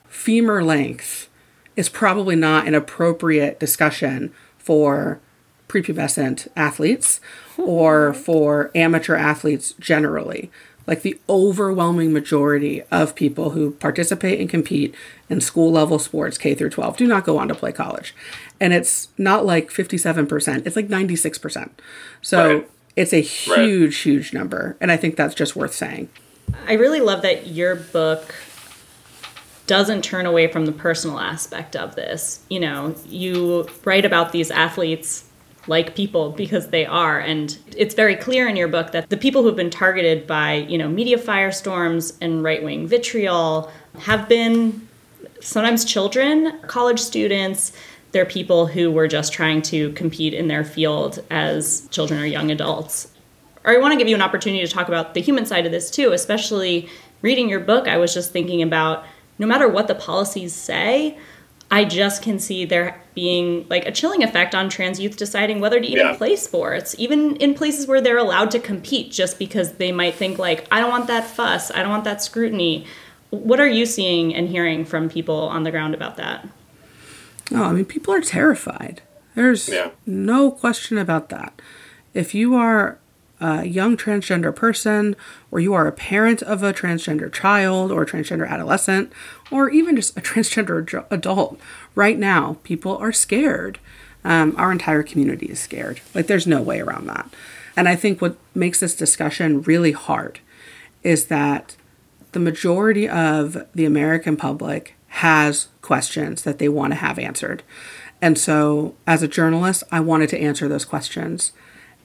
[0.08, 1.28] femur length
[1.76, 5.20] is probably not an appropriate discussion for
[5.68, 7.20] prepubescent athletes
[7.56, 10.50] oh, or for amateur athletes generally.
[10.86, 14.94] Like the overwhelming majority of people who participate and compete
[15.28, 18.14] in school level sports K through 12 do not go on to play college.
[18.60, 21.70] And it's not like 57%, it's like 96%.
[22.22, 22.70] So Right.
[22.94, 24.76] it's a huge, huge number.
[24.80, 26.08] And I think that's just worth saying.
[26.68, 28.34] I really love that your book
[29.66, 32.40] doesn't turn away from the personal aspect of this.
[32.48, 35.24] You know, you write about these athletes
[35.68, 39.42] like people because they are and it's very clear in your book that the people
[39.42, 44.86] who've been targeted by, you know, media firestorms and right-wing vitriol have been
[45.40, 47.72] sometimes children, college students,
[48.12, 52.50] they're people who were just trying to compete in their field as children or young
[52.50, 53.12] adults.
[53.64, 55.72] Or I want to give you an opportunity to talk about the human side of
[55.72, 56.88] this too, especially
[57.20, 57.88] reading your book.
[57.88, 59.04] I was just thinking about
[59.38, 61.18] no matter what the policies say,
[61.70, 65.80] I just can see there being like a chilling effect on trans youth deciding whether
[65.80, 66.16] to even Yeah.
[66.16, 70.38] play sports, even in places where they're allowed to compete, just because they might think
[70.38, 72.86] like, I don't want that fuss, I don't want that scrutiny.
[73.30, 76.46] What are you seeing and hearing from people on the ground about that?
[77.52, 79.02] Oh, I mean, people are terrified.
[79.34, 79.90] There's Yeah.
[80.06, 81.60] no question about that.
[82.14, 82.98] If you are
[83.40, 85.14] a young transgender person,
[85.50, 89.12] or you are a parent of a transgender child, or a transgender adolescent,
[89.50, 91.60] or even just a transgender adult,
[91.94, 93.78] right now, people are scared.
[94.24, 96.00] Um, our entire community is scared.
[96.14, 97.32] Like, there's no way around that.
[97.76, 100.40] And I think what makes this discussion really hard
[101.02, 101.76] is that
[102.32, 107.62] the majority of the American public has questions that they want to have answered.
[108.20, 111.52] And so, as a journalist, I wanted to answer those questions.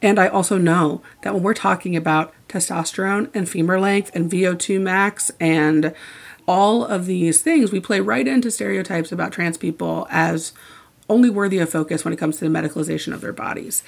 [0.01, 4.81] And I also know that when we're talking about testosterone and femur length and VO2
[4.81, 5.93] max and
[6.47, 10.53] all of these things, we play right into stereotypes about trans people as
[11.09, 13.83] only worthy of focus when it comes to the medicalization of their bodies.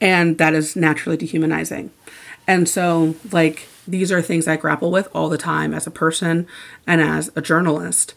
[0.00, 1.92] And that is naturally dehumanizing.
[2.46, 6.46] And so, like, these are things I grapple with all the time as a person
[6.86, 8.14] and as a journalist.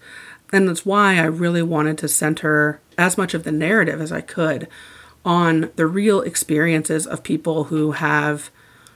[0.52, 4.22] And that's why I really wanted to center as much of the narrative as I
[4.22, 4.68] could
[5.26, 8.50] on the real experiences of people who have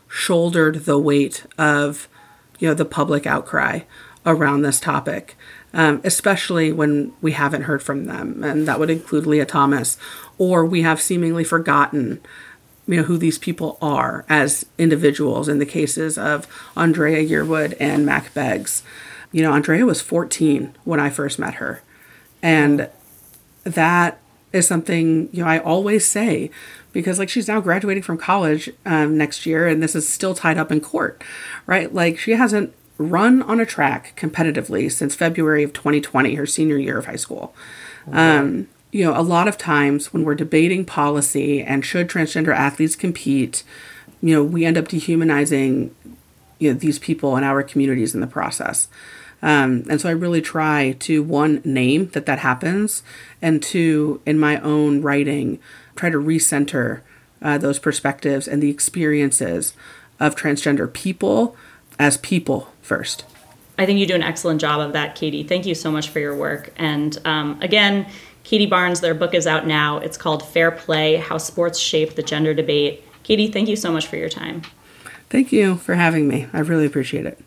[0.08, 2.08] shouldered the weight of,
[2.60, 3.82] you know, the public outcry
[4.26, 5.36] around this topic,
[5.74, 8.44] um, especially when we haven't heard from them.
[8.44, 9.98] And that would include Lia Thomas,
[10.38, 12.22] or we have seemingly forgotten
[12.88, 18.06] you know who these people are as individuals in the cases of Andraya Yearwood and
[18.06, 18.84] Mack Beggs.
[19.32, 21.82] You know, Andraya was 14 when I first met her.
[22.42, 22.90] And
[23.64, 24.20] that
[24.52, 26.52] is something, you know, I always say
[26.92, 30.58] because like she's now graduating from college um, next year and this is still tied
[30.58, 31.24] up in court,
[31.66, 31.94] right?
[31.94, 36.98] Like she hasn't run on a track competitively since February of 2020, her senior year
[36.98, 37.54] of high school.
[38.12, 42.96] Um, you know, a lot of times when we're debating policy and should transgender athletes
[42.96, 43.64] compete,
[44.22, 45.96] you know, we end up dehumanizing
[46.60, 48.88] you know these people in our communities in the process.
[49.42, 53.02] Um, and so I really try to one name that that happens,
[53.42, 55.60] and two in my own writing
[55.96, 57.02] try to recenter
[57.42, 59.74] uh, those perspectives and the experiences
[60.20, 61.56] of transgender people
[61.98, 63.26] as people first.
[63.78, 65.44] I think you do an excellent job of that, Katie.
[65.44, 66.72] Thank you so much for your work.
[66.78, 68.06] And um, again,
[68.44, 69.98] Katie Barnes, their book is out now.
[69.98, 73.04] It's called Fair Play How Sports Shape the Gender Debate.
[73.24, 74.64] Katie, thank you so much for your time.
[75.30, 76.48] Thank you for having me.
[76.54, 77.40] I really appreciate it.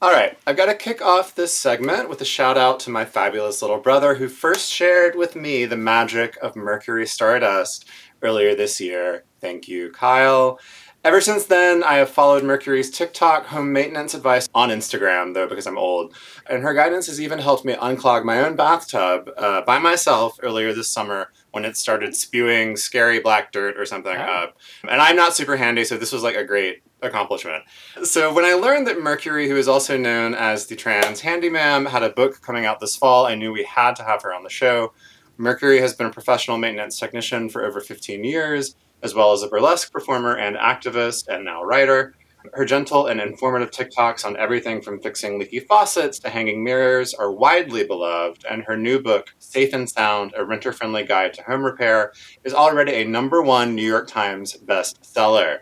[0.00, 3.04] All right, I've got to kick off this segment with a shout out to my
[3.04, 7.88] fabulous little brother who first shared with me the magic of Mercury Stardust
[8.20, 9.22] earlier this year.
[9.40, 10.58] Thank you, Kyle.
[11.04, 15.66] Ever since then, I have followed Mercury's TikTok home maintenance advice on Instagram, though, because
[15.66, 16.14] I'm old.
[16.48, 20.72] And her guidance has even helped me unclog my own bathtub uh, by myself earlier
[20.72, 24.56] this summer when it started spewing scary black dirt or something up.
[24.88, 27.64] And I'm not super handy, so this was like a great accomplishment.
[28.04, 31.86] So when I learned that Mercury, who is also known as the trans handy ma'am,
[31.86, 34.44] had a book coming out this fall, I knew we had to have her on
[34.44, 34.92] the show.
[35.36, 39.48] Mercury has been a professional maintenance technician for over 15 years, as well as a
[39.48, 42.14] burlesque performer and activist, and now writer.
[42.54, 47.30] Her gentle and informative TikToks on everything from fixing leaky faucets to hanging mirrors are
[47.30, 51.62] widely beloved, and her new book, Safe and Sound A Renter Friendly Guide to Home
[51.62, 55.58] Repair, is already a number one New York Times bestseller.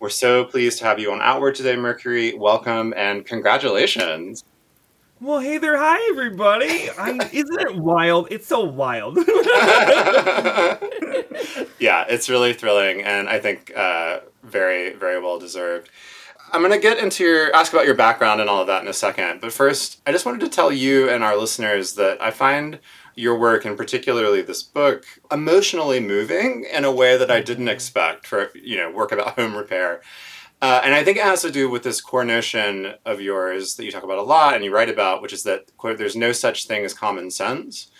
[0.00, 2.34] We're so pleased to have you on Outward today, Mercury.
[2.34, 4.44] Welcome and congratulations.
[5.20, 6.90] Well, hey there, hi everybody.
[6.96, 8.28] I, isn't it wild?
[8.30, 9.16] It's so wild.
[11.80, 15.90] yeah, it's really thrilling, and I think uh, very, very well deserved.
[16.52, 18.88] I'm going to get into your ask about your background and all of that in
[18.88, 19.40] a second.
[19.40, 22.78] But first, I just wanted to tell you and our listeners that I find
[23.16, 28.26] your work and particularly this book emotionally moving in a way that I didn't expect
[28.26, 30.00] for you know work about home repair.
[30.60, 33.84] Uh, and I think it has to do with this core notion of yours that
[33.84, 36.32] you talk about a lot and you write about, which is that quote, "There's no
[36.32, 37.90] such thing as common sense."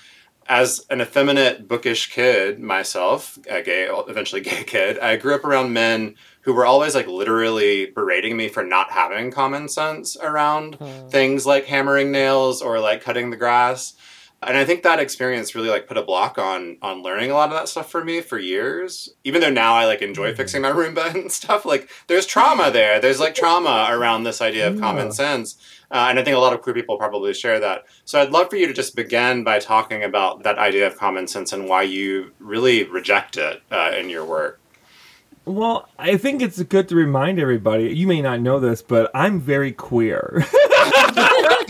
[0.49, 5.73] As an effeminate, bookish kid myself, a gay, eventually gay kid, I grew up around
[5.73, 10.79] men who were always like literally berating me for not having common sense around
[11.11, 13.93] things like hammering nails or like cutting the grass
[14.43, 17.49] and i think that experience really like put a block on on learning a lot
[17.49, 19.09] of that stuff for me for years.
[19.25, 23.01] Even though now i like enjoy fixing my roomba and stuff like there's trauma there.
[23.01, 25.57] There's like trauma around this idea of common sense.
[25.91, 27.85] Uh, and i think a lot of queer people probably share that.
[28.05, 31.27] So i'd love for you to just begin by talking about that idea of common
[31.27, 34.61] sense and why you really reject it uh, in your work.
[35.49, 37.89] Well, I think it's good to remind everybody.
[37.95, 40.45] You may not know this, but I'm very queer.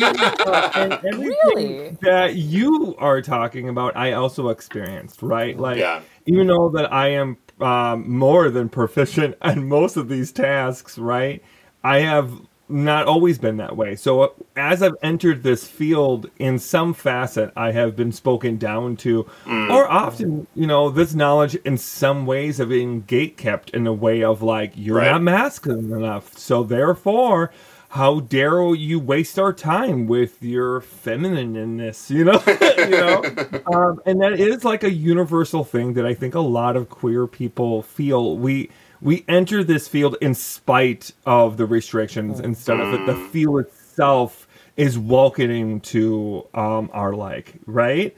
[0.02, 1.96] and everything Really?
[2.02, 5.22] that you are talking about, I also experienced.
[5.22, 5.58] Right?
[5.58, 6.00] Like, Yeah.
[6.26, 11.42] even though that I am um, more than proficient on most of these tasks, right?
[11.82, 12.30] I have
[12.70, 13.96] not always been that way.
[13.96, 18.96] So uh, as I've entered this field in some facet, I have been spoken down
[18.98, 19.70] to, Mm.
[19.70, 24.22] or often, you know, this knowledge in some ways have been gatekept in a way
[24.22, 25.10] of like, you're Right.
[25.12, 26.36] not masculine enough.
[26.36, 27.50] So therefore,
[27.90, 32.42] how dare you waste our time with your feminineness, you know?
[32.46, 33.24] you know?
[33.74, 37.26] Um, and that is like a universal thing that I think a lot of queer
[37.26, 38.36] people feel.
[38.36, 38.70] We
[39.00, 43.06] we enter this field in spite of the restrictions instead of it.
[43.06, 48.16] The field itself is welcoming to um, our like, right?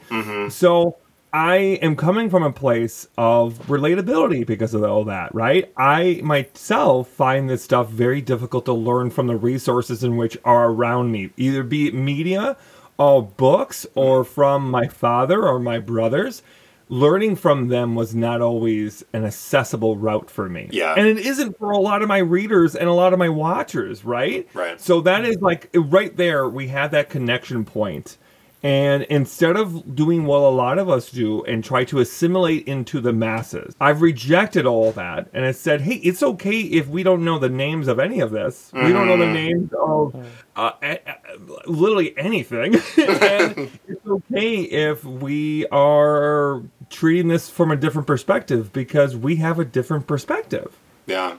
[0.49, 0.97] So
[1.33, 5.71] I am coming from a place of relatability because of all that, right?
[5.77, 10.69] I myself find this stuff very difficult to learn from the resources in which are
[10.69, 12.57] around me, either be it media
[12.97, 16.43] or books or from my father or my brothers.
[16.89, 20.67] Learning from them was not always an accessible route for me.
[20.73, 20.93] Yeah.
[20.97, 24.03] And it isn't for a lot of my readers and a lot of my watchers,
[24.03, 24.45] right?
[24.53, 24.81] Right.
[24.81, 28.17] So that is like right there, we have that connection point.
[28.63, 33.01] And instead of doing what a lot of us do and try to assimilate into
[33.01, 37.25] the masses, I've rejected all that and I said, hey, it's okay if we don't
[37.25, 38.69] know the names of any of this.
[38.73, 39.33] We don't know the Mhm.
[39.33, 40.15] names of
[40.55, 42.75] uh, a- a- literally anything.
[42.97, 49.57] and it's okay if we are treating this from a different perspective because we have
[49.59, 50.75] a different perspective.
[51.07, 51.37] Yeah.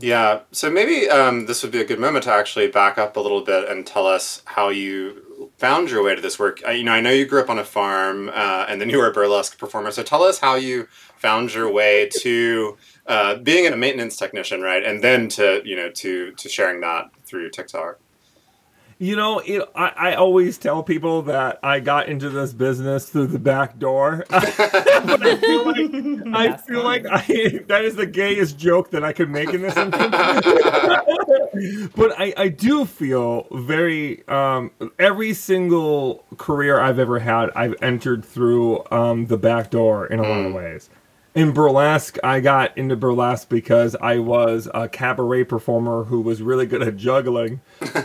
[0.00, 0.40] Yeah.
[0.52, 3.42] So maybe um, this would be a good moment to actually back up a little
[3.42, 5.22] bit and tell us how you
[5.60, 6.62] found your way to this work.
[6.66, 8.96] I, you know, I know you grew up on a farm uh, and then you
[8.96, 9.90] were a burlesque performer.
[9.90, 10.88] So tell us how you
[11.18, 14.82] found your way to uh, being a maintenance technician, right?
[14.82, 17.98] And then to, you know, to, to sharing that through TikTok.
[18.98, 23.28] You know, it, I, I always tell people that I got into this business through
[23.28, 24.24] the back door.
[24.30, 29.12] but I feel like, I, feel like I, that is the gayest joke that I
[29.12, 30.14] could make in this instance.
[31.94, 38.24] but I, I do feel very, um, every single career I've ever had, I've entered
[38.24, 40.90] through um, the back door in a lot of ways.
[41.32, 46.66] In burlesque, I got into burlesque because I was a cabaret performer who was really
[46.66, 47.60] good at juggling.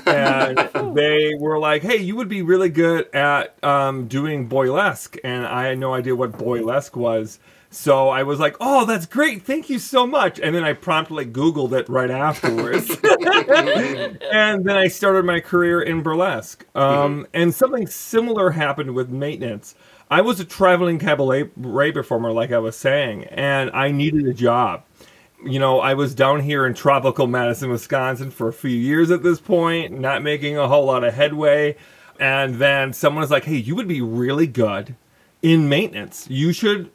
[0.05, 0.57] And
[0.95, 5.17] they were like, hey, you would be really good at um, doing boylesque.
[5.23, 7.39] And I had no idea what boylesque was.
[7.75, 9.43] So I was like, oh, that's great.
[9.43, 10.39] Thank you so much.
[10.39, 12.89] And then I promptly Googled it right afterwards.
[14.31, 16.65] and then I started my career in burlesque.
[16.73, 19.75] Um, And something similar happened with maintenance.
[20.09, 24.83] I was a traveling cabaret performer, like I was saying, and I needed a job.
[25.43, 29.21] You know, I was down here in tropical Madison, Wisconsin for a few years at
[29.21, 31.75] this point, not making a whole lot of headway.
[32.19, 34.95] And then someone was like, hey, you would be really good
[35.41, 36.27] in maintenance.
[36.29, 36.89] You should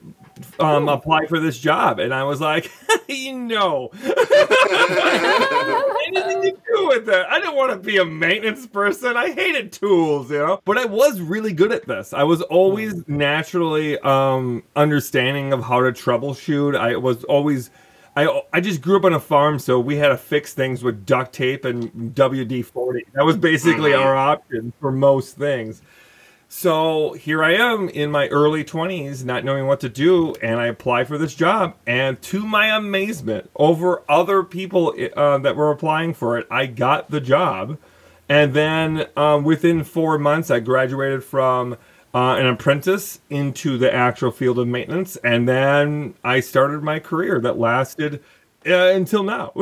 [0.58, 1.98] um, apply for this job.
[1.98, 2.70] And I was like,
[3.08, 3.90] no.
[6.06, 7.26] anything to do with it.
[7.28, 9.16] I didn't want to be a maintenance person.
[9.16, 10.60] I hated tools, you know.
[10.64, 12.12] But I was really good at this.
[12.12, 16.76] I was always naturally um, understanding of how to troubleshoot.
[16.76, 17.70] I was always.
[18.16, 21.06] I, I just grew up on a farm, so we had to fix things with
[21.06, 23.04] duct tape and WD 40.
[23.14, 25.80] That was basically our option for most things.
[26.52, 30.66] So here I am in my early 20s, not knowing what to do, and I
[30.66, 31.76] apply for this job.
[31.86, 37.12] And to my amazement, over other people uh, that were applying for it, I got
[37.12, 37.78] the job.
[38.28, 41.74] And then um, within four months, I graduated from
[42.12, 45.14] uh, an apprentice into the actual field of maintenance.
[45.18, 48.24] And then I started my career that lasted
[48.66, 49.52] uh, until now.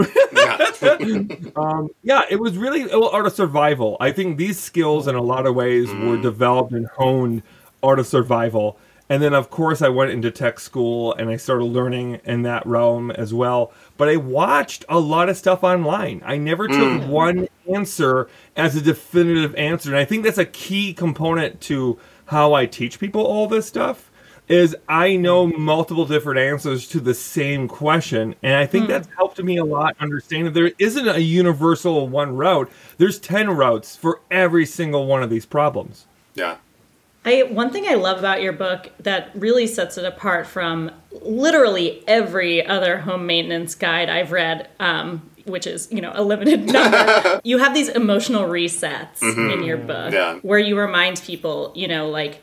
[1.57, 3.97] um, yeah, it was really well, art of survival.
[4.01, 7.43] I think these skills, in a lot of ways, were developed and honed
[7.83, 8.79] art of survival.
[9.11, 12.67] And then, of course, I went into tech school and I started learning in that
[12.67, 13.73] realm as well.
[13.97, 16.23] But I watched a lot of stuff online.
[16.27, 17.09] I never took Mm.
[17.09, 19.89] one answer as a definitive answer.
[19.91, 24.08] And I think that's a key component to how I teach people all this stuff
[24.49, 28.35] is I know multiple different answers to the same question.
[28.43, 32.37] And I think that's helped me a lot understand that there isn't a universal one
[32.37, 32.71] route.
[32.97, 36.07] There's 10 routes for every single one of these problems.
[36.35, 36.57] Yeah.
[37.25, 40.91] I one thing I love about your book that really sets it apart from
[41.21, 46.67] literally every other home maintenance guide I've read, um, which is you know a limited
[46.73, 47.41] number.
[47.45, 49.53] you have these emotional resets Mhm.
[49.53, 50.37] in your book Yeah.
[50.43, 52.41] where you remind people, you know, like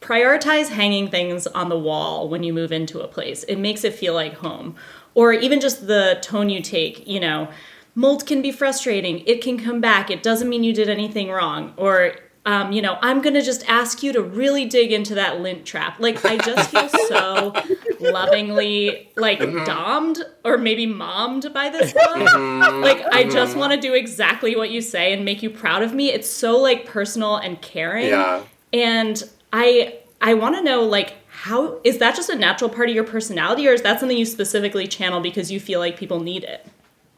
[0.00, 3.42] prioritize hanging things on the wall when you move into a place.
[3.44, 4.76] It makes it feel like home.
[5.14, 7.48] Or even just the tone you take, you know,
[7.94, 9.20] mold can be frustrating.
[9.26, 10.10] It can come back.
[10.10, 11.72] It doesn't mean you did anything wrong.
[11.76, 15.64] Or um, you know, I'm gonna just ask you to really dig into that lint
[15.66, 15.98] trap.
[15.98, 17.52] Like I just feel so
[17.98, 19.64] lovingly like Mm-hmm.
[19.64, 22.02] domed or maybe mommed by this book.
[22.16, 22.82] Mhm.
[22.82, 23.58] Like I just Mhm.
[23.60, 26.12] want to do exactly what you say and make you proud of me.
[26.12, 28.06] It's so like personal and caring.
[28.08, 28.42] Yeah.
[28.72, 29.22] And
[29.58, 33.04] I I want to know like how is that just a natural part of your
[33.04, 36.66] personality or is that something you specifically channel because you feel like people need it?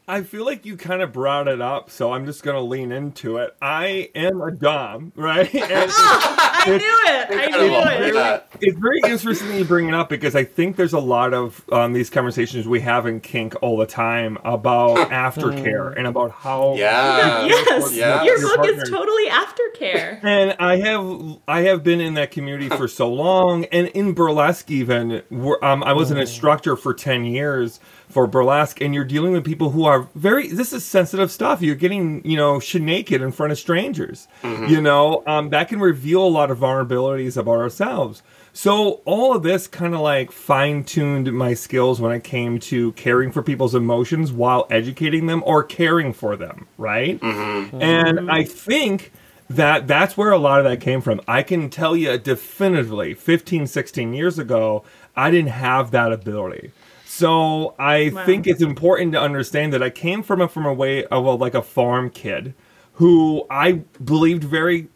[0.09, 3.37] I feel like you kind of brought it up, so I'm just gonna lean into
[3.37, 3.55] it.
[3.61, 5.47] I am a dom, right?
[6.59, 7.27] And I knew it.
[7.31, 8.13] I knew it's it.
[8.13, 11.33] very, it's very interesting that you bring it up because I think there's a lot
[11.33, 16.31] of um, these conversations we have in kink all the time about aftercare and about
[16.31, 17.45] how Yeah.
[17.45, 17.93] Yes.
[17.93, 18.23] Yeah.
[18.23, 20.19] Your Your book is totally aftercare.
[20.21, 24.69] And I have I have been in that community for so long, and in burlesque
[24.69, 25.21] even,
[25.61, 27.79] um, I was an instructor for ten years
[28.09, 30.47] for burlesque, and you're dealing with people who are very.
[30.47, 31.61] This is sensitive stuff.
[31.61, 34.27] You're getting you know shit naked in front of strangers.
[34.43, 34.69] Mhm.
[34.69, 38.21] You know um, that can reveal a lot of vulnerabilities about ourselves.
[38.51, 42.91] So all of this kind of like fine tuned my skills when it came to
[42.93, 47.21] caring for people's emotions while educating them or caring for them, right?
[47.21, 49.11] And I think
[49.49, 51.21] that that's where a lot of that came from.
[51.27, 54.83] I can tell you definitively 15, 16 years ago,
[55.15, 56.71] I didn't have that ability.
[57.19, 58.23] So I Wow.
[58.25, 61.31] think it's important to understand that I came from a from a way of a,
[61.31, 62.53] like a farm kid
[62.93, 64.87] who I believed very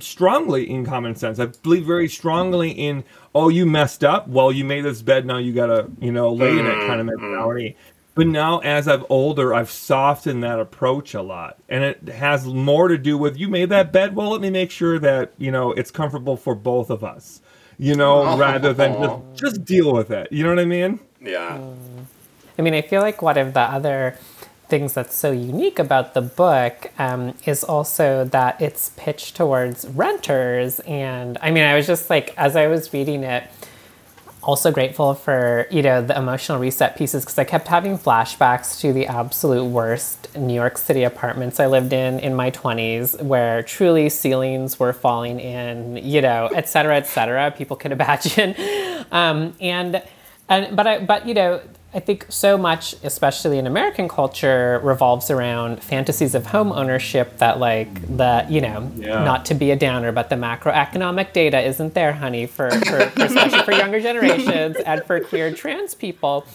[0.00, 1.38] strongly in common sense.
[1.38, 5.38] I believe very strongly in oh you messed up, well you made this bed now
[5.38, 6.88] you got to, you know, lay in it mm-hmm.
[6.88, 7.24] kind of mm-hmm.
[7.24, 7.76] mentality.
[8.16, 11.58] But now as I've older, I've softened that approach a lot.
[11.68, 14.72] And it has more to do with you made that bed, well let me make
[14.72, 17.40] sure that, you know, it's comfortable for both of us.
[17.78, 20.32] You know, rather than just, just deal with it.
[20.32, 20.98] You know what I mean?
[21.20, 21.60] Yeah.
[22.58, 24.18] I mean, I feel like one of the other
[24.68, 30.80] things that's so unique about the book um, is also that it's pitched towards renters.
[30.80, 33.44] And I mean, I was just like, as I was reading it,
[34.42, 38.92] also grateful for you know the emotional reset pieces because I kept having flashbacks to
[38.92, 44.08] the absolute worst New York City apartments I lived in in my 20s where truly
[44.08, 48.54] ceilings were falling in you know et cetera et cetera people could imagine
[49.12, 50.02] um, and
[50.48, 51.60] and but I but you know
[51.94, 57.58] I think so much, especially in American culture, revolves around fantasies of home ownership that,
[57.58, 59.24] like, the, you know, Yeah.
[59.24, 63.22] not to be a downer, but the macroeconomic data isn't there, honey, for, for, for
[63.24, 66.46] especially for younger generations and for queer trans people.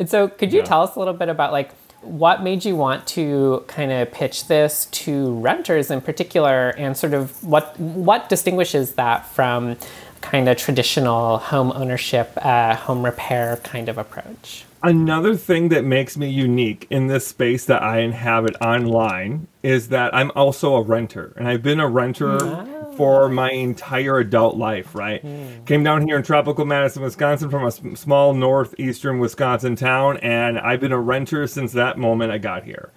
[0.00, 0.64] And so, could you Yeah.
[0.66, 1.70] tell us a little bit about, like,
[2.00, 7.14] what made you want to kind of pitch this to renters in particular, and sort
[7.14, 9.76] of what what distinguishes that from
[10.22, 14.64] kind of traditional home ownership, uh, home repair kind of approach?
[14.84, 20.12] Another thing that makes me unique in this space that I inhabit online is that
[20.12, 21.32] I'm also a renter.
[21.36, 22.66] And I've been a renter ah.
[22.96, 25.22] for my entire adult life, right?
[25.22, 25.64] Hmm.
[25.66, 30.16] Came down here in tropical Madison, Wisconsin from a small northeastern Wisconsin town.
[30.16, 32.90] And I've been a renter since that moment I got here.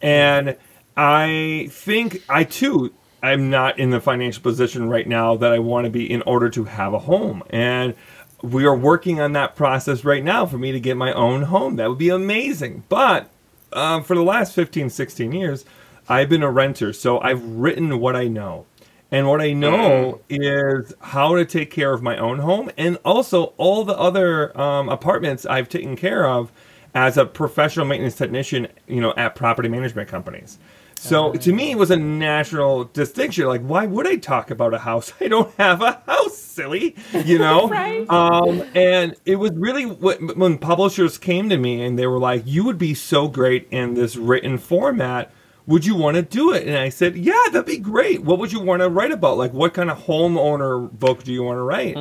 [0.00, 0.06] Hmm.
[0.06, 0.56] And
[0.94, 2.92] I think I too
[3.22, 6.48] I'm not in the financial position right now that I want to be in order
[6.50, 7.42] to have a home.
[7.50, 7.94] And
[8.42, 11.76] we are working on that process right now for me to get my own home.
[11.76, 12.84] That would be amazing.
[12.88, 13.30] But
[13.72, 15.64] um, for the last 15, 16 years,
[16.08, 16.92] I've been a renter.
[16.92, 18.66] So I've written what I know.
[19.12, 23.54] And what I know is how to take care of my own home and also
[23.56, 26.52] all the other um, apartments I've taken care of
[26.94, 30.58] as a professional maintenance technician, you know, at property management companies.
[31.02, 33.46] So to me, it was a national distinction.
[33.46, 35.12] Like, why would I talk about a house?
[35.20, 36.94] I don't have a house, silly,
[37.24, 37.68] you know.
[37.80, 38.08] Right.
[38.10, 42.42] Um, and it was really wh- when publishers came to me and they were like,
[42.44, 45.30] "You would be so great in this written format.
[45.66, 48.22] Would you want to do it?" And I said, "Yeah, that'd be great.
[48.22, 49.38] What would you want to write about?
[49.38, 51.96] Like, what kind of homeowner book do you want to write?"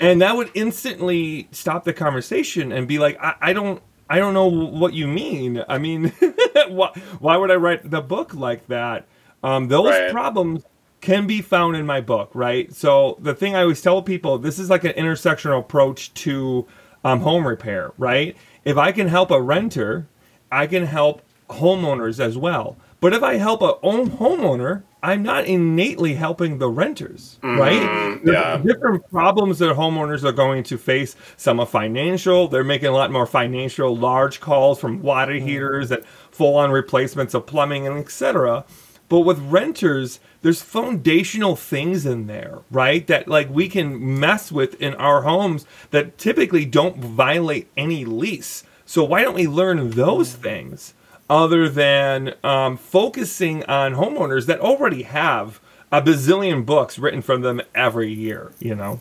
[0.00, 3.80] And that would instantly stop the conversation and be like, "I, I don't."
[4.12, 5.64] I don't know what you mean.
[5.68, 6.10] I mean,
[6.68, 9.06] why, why would I write the book like that?
[9.42, 10.10] Um, those Right.
[10.10, 10.64] problems
[11.00, 12.72] can be found in my book, right?
[12.74, 16.66] So the thing I always tell people, this is like an intersectional approach to
[17.04, 18.36] um, home repair, right?
[18.64, 20.08] If I can help a renter,
[20.52, 22.76] I can help homeowners as well.
[23.02, 27.82] But if I help a own homeowner, I'm not innately helping the renters, right?
[27.82, 28.56] Mhm, There's yeah.
[28.58, 31.16] different problems that homeowners are going to face.
[31.36, 32.46] Some are financial.
[32.46, 37.44] They're making a lot more financial large calls from water heaters and full-on replacements of
[37.44, 38.64] plumbing and etc.
[39.08, 43.04] But with renters, there's foundational things in there, right?
[43.08, 48.62] That like we can mess with in our homes that typically don't violate any lease.
[48.86, 50.94] So why don't we learn those things
[51.32, 55.60] other than um, focusing on homeowners that already have
[55.90, 59.00] a bazillion books written from them every year, you know?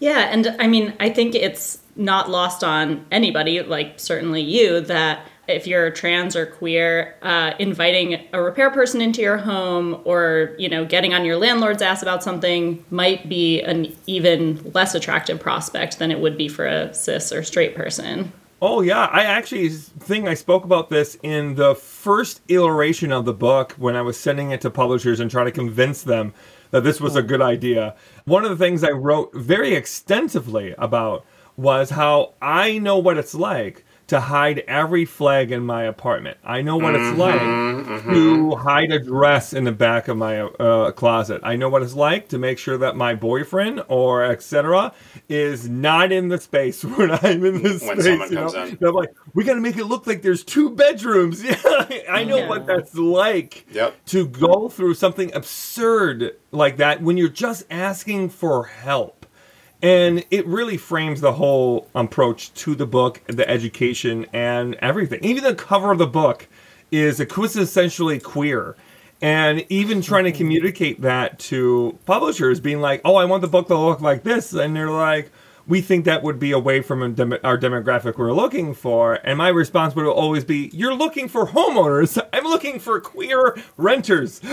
[0.00, 5.24] Yeah, and I mean, I think it's not lost on anybody, like certainly you, that
[5.46, 10.68] if you're trans or queer, uh, inviting a repair person into your home or you
[10.68, 15.98] know getting on your landlord's ass about something might be an even less attractive prospect
[15.98, 18.32] than it would be for a cis or straight person.
[18.64, 23.32] Oh yeah, I actually think I spoke about this in the first iteration of the
[23.32, 26.32] book when I was sending it to publishers and trying to convince them
[26.70, 27.26] that this was a hmm.
[27.26, 27.96] good idea.
[28.24, 33.34] One of the things I wrote very extensively about was how I know what it's
[33.34, 36.36] like to hide every flag in my apartment.
[36.44, 40.90] I know what it's like to hide a dress in the back of my uh,
[40.92, 41.40] closet.
[41.42, 44.92] I know what it's like to make sure that my boyfriend or etc.
[45.30, 48.04] is not in the space when I'm in the When space.
[48.04, 48.52] someone you know?
[48.64, 48.78] in.
[48.86, 51.42] I'm like, we got to make it look like there's two bedrooms.
[51.52, 51.56] Yeah,
[52.10, 54.04] I know what that's like Yep.
[54.06, 59.21] to go through something absurd like that when you're just asking for help.
[59.82, 65.24] And it really frames the whole approach to the book, the education, and everything.
[65.24, 66.46] Even the cover of the book
[66.92, 68.76] is quintessentially queer.
[69.20, 70.38] And even trying to mm-hmm.
[70.38, 74.52] communicate that to publishers, being like, oh, I want the book to look like this.
[74.52, 75.32] And they're like,
[75.66, 79.14] we think that would be away from a dem- our demographic we're looking for.
[79.24, 82.20] And my response would always be, you're looking for homeowners.
[82.32, 84.40] I'm looking for queer renters.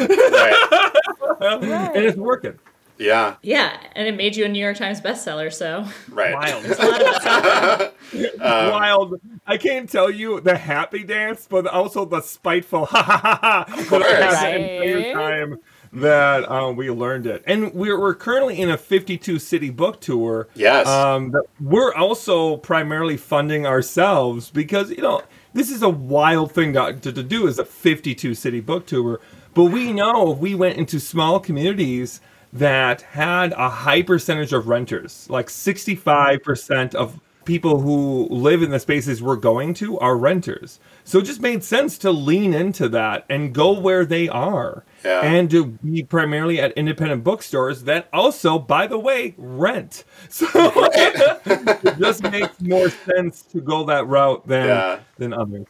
[1.41, 2.59] And it's working.
[3.00, 3.38] Yeah.
[3.41, 6.34] Yeah, and it made you a New York Times bestseller, so Right.
[6.34, 6.64] Wild.
[6.66, 8.30] there's a lot of us out there.
[8.41, 9.22] Um, Wild.
[9.47, 13.66] I can't tell you the happy dance, but also the spiteful ha ha ha ha
[13.89, 15.60] that I had time
[15.93, 17.43] that um, we learned it.
[17.47, 20.47] And we're, we're currently in a 52 city book tour.
[20.54, 20.88] Yes.
[20.88, 25.22] Um, we're also primarily funding ourselves because, you know,
[25.54, 29.20] this is a wild thing to, to, to do is a 52 city book tour.
[29.54, 32.22] But we know if we went into small communities
[32.54, 38.80] that had a high percentage of renters, like 65% of people who live in the
[38.80, 40.80] spaces we're going to are renters.
[41.04, 44.84] So it just made sense to lean into that and go where they are.
[45.04, 45.22] Yeah.
[45.22, 50.04] And to be primarily at independent bookstores that also, by the way, rent.
[50.30, 55.00] So it just makes more sense to go that route than Yeah.
[55.18, 55.66] than others.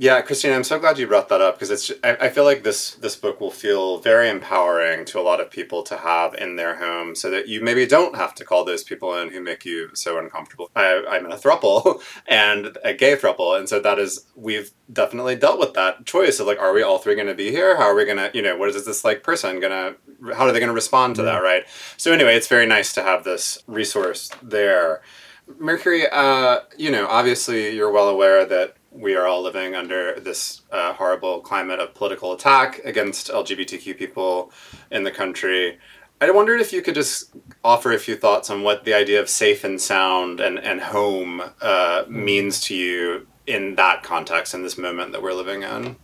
[0.00, 1.90] Yeah, Christina, I'm so glad you brought that up because it's.
[2.04, 5.50] I, I feel like this this book will feel very empowering to a lot of
[5.50, 8.84] people to have in their home, so that you maybe don't have to call those
[8.84, 10.70] people in who make you so uncomfortable.
[10.76, 15.34] I, I'm in a throuple and a gay throuple, and so that is we've definitely
[15.34, 17.76] dealt with that choice of like, are we all three going to be here?
[17.76, 20.32] How are we going to, you know, what is this like person going to?
[20.36, 21.42] How are they going to respond to that?
[21.42, 21.64] Right.
[21.96, 25.02] So anyway, it's very nice to have this resource there.
[25.58, 30.62] Mercury, uh, you know, obviously you're well aware that we are all living under this
[30.72, 34.50] uh, horrible climate of political attack against LGBTQ people
[34.90, 35.78] in the country.
[36.20, 37.30] I wondered if you could just
[37.62, 41.42] offer a few thoughts on what the idea of safe and sound and, and home
[41.60, 45.96] uh, means to you in that context, in this moment that we're living in.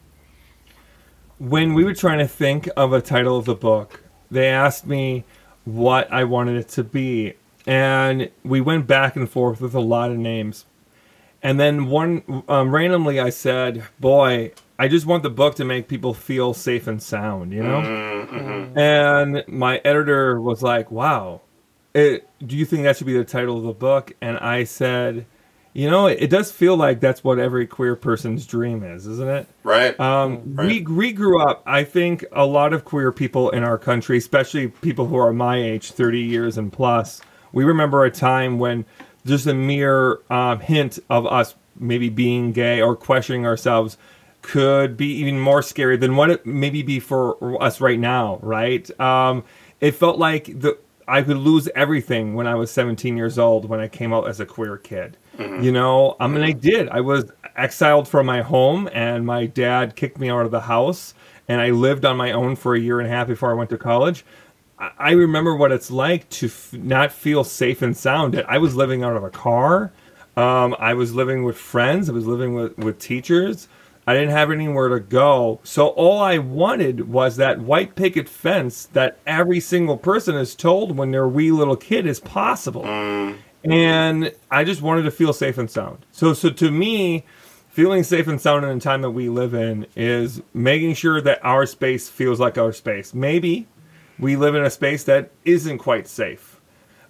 [1.38, 5.24] when we were trying to think of a title of the book, they asked me
[5.64, 7.34] what I wanted it to be.
[7.66, 10.64] And we went back and forth with a lot of names.
[11.44, 15.86] And then one um, randomly I said, "Boy, I just want the book to make
[15.88, 17.82] people feel safe and sound," you know?
[17.82, 18.78] Mm-hmm.
[18.78, 21.42] And my editor was like, "Wow,
[21.94, 25.26] it, do you think that should be the title of the book?" And I said,
[25.74, 29.28] you know, it, it does feel like that's what every queer person's dream is, isn't
[29.28, 29.46] it?
[29.64, 29.98] Right.
[30.00, 31.62] Um, We we grew up.
[31.66, 35.60] I think a lot of queer people in our country, especially people who are my
[35.60, 37.20] age, thirty years and plus,
[37.52, 38.86] we remember a time when
[39.26, 43.96] just a mere um, hint of us maybe being gay or questioning ourselves
[44.42, 48.38] could be even more scary than what it maybe be for us right now.
[48.42, 48.88] Right.
[49.00, 49.44] Um,
[49.80, 53.80] it felt like the I could lose everything when I was 17 years old when
[53.80, 55.16] I came out as a queer kid.
[55.38, 56.88] You know, I mean, I did.
[56.90, 57.24] I was
[57.56, 61.12] exiled from my home, and my dad kicked me out of the house,
[61.48, 63.68] and I lived on my own for a year and a half before I went
[63.70, 64.24] to college.
[64.78, 68.42] I remember what it's like to f- not feel safe and sound.
[68.48, 69.92] I was living out of a car.
[70.36, 72.10] Um, I was living with friends.
[72.10, 73.68] I was living with, with teachers.
[74.06, 75.60] I didn't have anywhere to go.
[75.62, 80.96] So all I wanted was that white picket fence that every single person is told
[80.96, 82.84] when they're a wee little kid is possible.
[83.64, 86.04] And I just wanted to feel safe and sound.
[86.12, 87.24] So so to me,
[87.70, 91.42] feeling safe and sound in the time that we live in is making sure that
[91.42, 93.14] our space feels like our space.
[93.14, 93.66] Maybe
[94.18, 96.60] we live in a space that isn't quite safe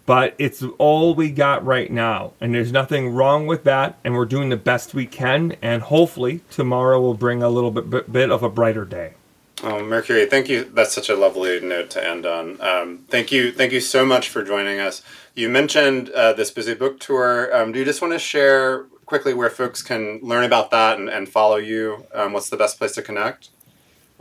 [0.07, 4.24] but it's all we got right now and there's nothing wrong with that and we're
[4.24, 8.42] doing the best we can and hopefully tomorrow will bring a little bit, bit, of
[8.42, 9.14] a brighter day
[9.62, 10.64] Oh, Mercury, thank you.
[10.64, 12.61] That's such a lovely note to end on.
[12.61, 15.00] Um, thank you, thank you so much for joining us.
[15.34, 17.55] You mentioned uh, this busy book tour.
[17.55, 21.09] Um, do you just want to share quickly where folks can learn about that and,
[21.09, 22.05] and follow you?
[22.12, 23.48] Um, what's the best place to connect?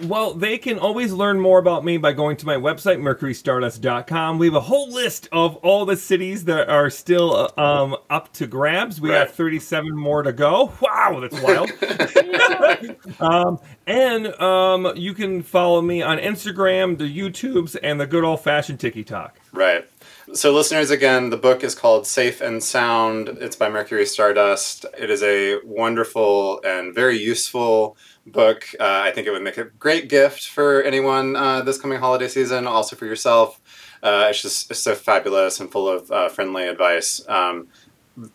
[0.04, 4.48] Well they can always learn more about me by going to my website mercurystardust.com we
[4.48, 8.48] have a whole list of all the cities that are still uh, um, up to
[8.48, 11.72] grabs we have 37 more to go wow that's wild
[13.20, 18.80] um, and um, you can follow me on instagram the youtubes and the good old-fashioned
[18.80, 19.88] tiktok Right.
[20.34, 23.30] So, listeners, again, the book is called Safe and Sound.
[23.40, 24.86] It's by Mercury Stardust.
[24.98, 27.96] It is a wonderful and very useful
[28.28, 28.66] book.
[28.80, 32.28] Uh, I think it would make a great gift for anyone uh, this coming holiday
[32.28, 33.60] season, also for yourself.
[34.02, 37.22] Uh, it's just it's so fabulous and full of uh, friendly advice.
[37.28, 37.68] Um,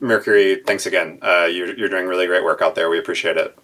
[0.01, 1.19] Mercury, thanks again.
[1.23, 2.91] Uh, you're, you're doing really great work out there.
[2.91, 3.57] We appreciate it.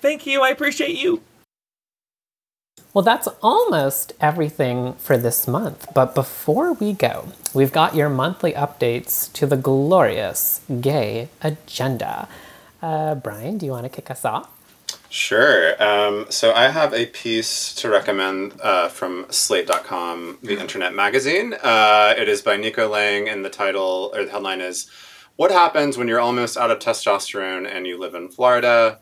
[0.00, 1.22] thank you i appreciate you
[2.94, 5.86] Well, that's almost everything for this month.
[5.94, 12.28] But before we go, we've got your monthly updates to the glorious gay agenda.
[12.82, 14.50] Uh, Bryan, do you want to kick us off?
[15.12, 15.80] Sure.
[15.82, 21.52] Um, so I have a piece to recommend uh, from Slate.com, the internet magazine.
[21.62, 24.90] Uh, it is by Nico Lang, and the title or the headline is
[25.36, 29.00] "What Happens When You're Almost Out of Testosterone and You Live in Florida."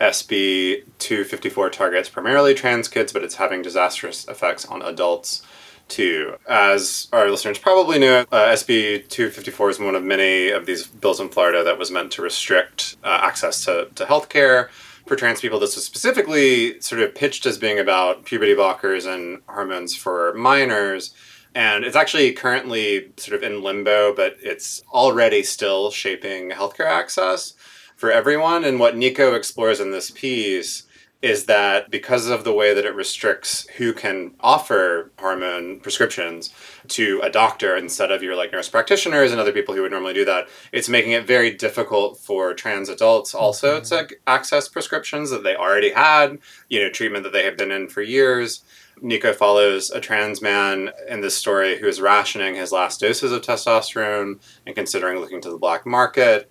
[0.00, 5.42] SB 254 targets primarily trans kids, but it's having disastrous effects on adults
[5.86, 6.38] too.
[6.48, 11.20] As our listeners probably know, uh, SB 254 is one of many of these bills
[11.20, 14.68] in Florida that was meant to restrict uh, access to, to health care
[15.06, 15.58] for trans people.
[15.58, 21.14] This was specifically sort of pitched as being about puberty blockers and hormones for minors.
[21.54, 27.54] And it's actually currently sort of in limbo, but it's already still shaping healthcare access
[27.96, 28.64] for everyone.
[28.64, 30.84] And what Nico explores in this piece
[31.22, 36.52] is that because of the way that it restricts who can offer hormone prescriptions
[36.88, 40.12] to a doctor instead of your like nurse practitioners and other people who would normally
[40.12, 44.06] do that, it's making it very difficult for trans adults also mm-hmm.
[44.08, 47.88] to access prescriptions that they already had, you know, treatment that they have been in
[47.88, 48.64] for years.
[49.00, 53.42] Nico follows a trans man in this story who is rationing his last doses of
[53.42, 56.50] testosterone and considering looking to the black market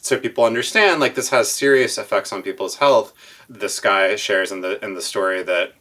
[0.00, 3.12] so people understand like this has serious effects on people's health.
[3.48, 5.72] This guy shares in the in the story that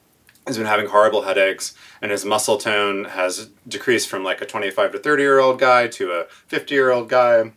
[0.45, 4.93] has been having horrible headaches and his muscle tone has decreased from like a 25
[4.93, 7.51] to 30 year old guy to a 50 year old guy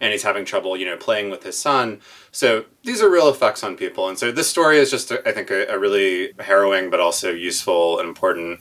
[0.00, 2.00] and he's having trouble you know playing with his son.
[2.30, 5.50] So these are real effects on people and so this story is just i think
[5.50, 8.60] a, a really harrowing but also useful and important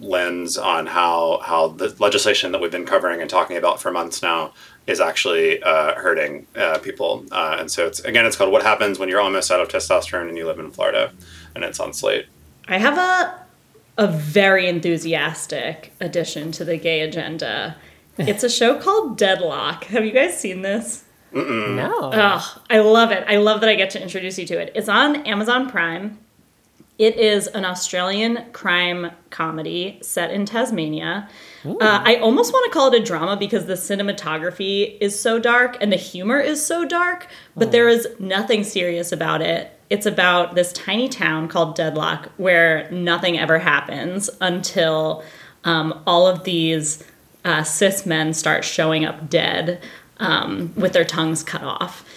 [0.00, 4.22] lens on how how the legislation that we've been covering and talking about for months
[4.22, 4.52] now
[4.86, 7.24] is actually uh, hurting uh, people.
[7.30, 10.28] Uh, and so it's again, it's called "What Happens When You're Almost Out of Testosterone
[10.28, 11.12] and You Live in Florida,"
[11.54, 12.26] and it's on Slate.
[12.68, 13.42] I have a
[13.98, 17.76] a very enthusiastic addition to the gay agenda.
[18.18, 19.84] It's a show called Deadloch.
[19.84, 21.04] Have you guys seen this?
[21.32, 21.76] Mm-mm.
[21.76, 22.10] No.
[22.12, 23.24] Oh, I love it.
[23.26, 24.70] I love that I get to introduce you to it.
[24.74, 26.18] It's on Amazon Prime.
[27.02, 31.28] It is an Australian crime comedy set in Tasmania.
[31.64, 35.76] Uh, I almost want to call it a drama because the cinematography is so dark
[35.80, 37.26] and the humor is so dark,
[37.56, 39.76] but there is nothing serious about it.
[39.90, 45.24] It's about this tiny town called Deadloch where nothing ever happens until
[45.64, 47.02] um, all of these
[47.44, 49.82] uh, cis men start showing up dead
[50.18, 52.08] um, with their tongues cut off.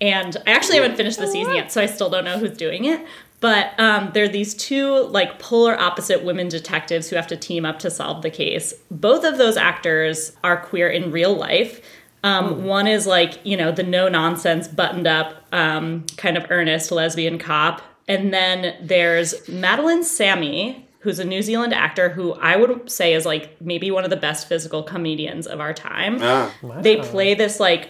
[0.00, 2.86] And I actually haven't finished the season yet, so I still don't know who's doing
[2.86, 3.04] it.
[3.40, 7.64] But um, there are these two like polar opposite women detectives who have to team
[7.64, 8.74] up to solve the case.
[8.90, 11.80] Both of those actors are queer in real life.
[12.22, 16.92] Um, One is like you know the no nonsense, buttoned up, um, kind of earnest
[16.92, 22.90] lesbian cop, and then there's Madeleine Sami, who's a New Zealand actor who I would
[22.90, 26.18] say is like maybe one of the best physical comedians of our time.
[26.20, 26.54] Ah.
[26.80, 27.88] They play this like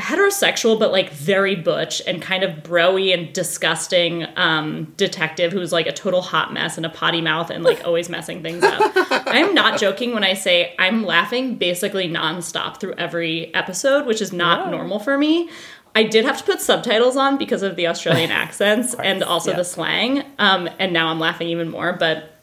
[0.00, 5.86] heterosexual but like very butch and kind of broy and disgusting um, detective who's like
[5.86, 8.92] a total hot mess and a potty mouth and like always messing things up.
[9.26, 14.32] I'm not joking when I say I'm laughing basically nonstop through every episode, which is
[14.32, 15.50] not normal for me.
[15.94, 19.64] I did have to put subtitles on because of the Australian accents and also the
[19.64, 20.24] slang.
[20.38, 21.92] Um, and now I'm laughing even more.
[21.92, 22.39] But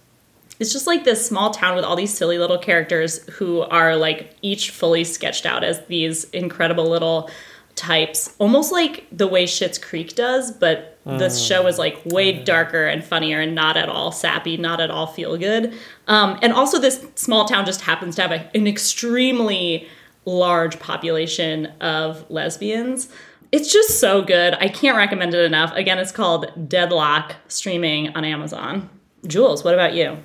[0.59, 4.35] it's just like this small town with all these silly little characters who are like
[4.41, 7.29] each fully sketched out as these incredible little
[7.75, 11.47] types, almost like the way Schitt's Creek does, but this Mm.
[11.47, 15.05] show is like way darker and funnier and not at all sappy, not at all
[15.07, 15.73] feel good.
[16.07, 19.87] Um, and also, this small town just happens to have a, an extremely
[20.25, 23.07] large population of lesbians.
[23.53, 24.55] It's just so good.
[24.59, 25.71] I can't recommend it enough.
[25.75, 28.89] Again, it's called Deadloch, streaming on Amazon.
[29.25, 30.17] Jules, what about you?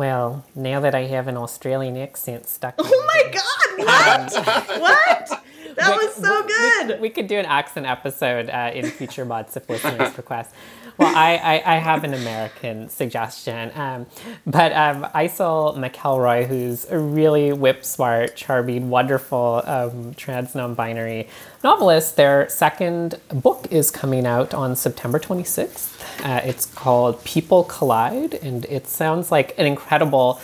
[0.00, 2.76] Well, now that I have an Australian accent stuck.
[2.78, 3.84] Oh my god!
[3.84, 4.46] What?
[4.80, 5.42] what?
[5.76, 7.02] That was so good.
[7.02, 10.54] We could do an accent episode uh, in future mods if listeners request.
[11.00, 14.04] Well, I, I, I have an American suggestion, um,
[14.46, 21.26] but um, Isle McElroy, who's a really whip smart, charming, wonderful um, trans non-binary
[21.64, 26.02] novelist, their second book is coming out on September 26th.
[26.22, 30.38] Uh, it's called People Collide, and it sounds like an incredible,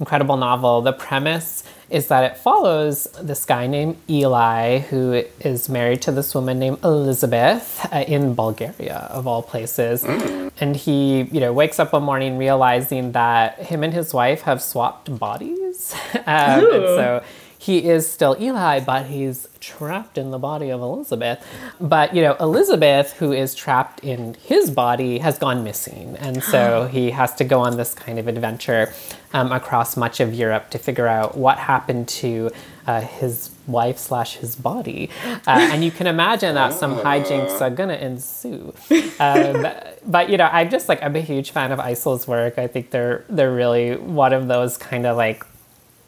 [0.00, 0.82] incredible novel.
[0.82, 6.34] The premise is that it follows this guy named Eli who is married to this
[6.34, 10.04] woman named Elizabeth uh, in Bulgaria, of all places.
[10.04, 14.62] And he, you know, wakes up one morning realizing that him and his wife have
[14.62, 15.94] swapped bodies.
[16.14, 17.22] um, and so
[17.60, 21.46] he is still Eli, but he's trapped in the body of Elizabeth.
[21.78, 26.16] But, you know, Elizabeth, who is trapped in his body, has gone missing.
[26.16, 28.94] And so he has to go on this kind of adventure
[29.34, 32.50] um, across much of Europe to figure out what happened to
[32.86, 35.10] uh, his wife slash his body.
[35.26, 38.72] Uh, and you can imagine that some hijinks are going to ensue.
[39.20, 39.66] Um,
[40.06, 42.58] but, you know, I'm just like, I'm a huge fan of Isle's work.
[42.58, 45.44] I think they're, they're really one of those kind of like,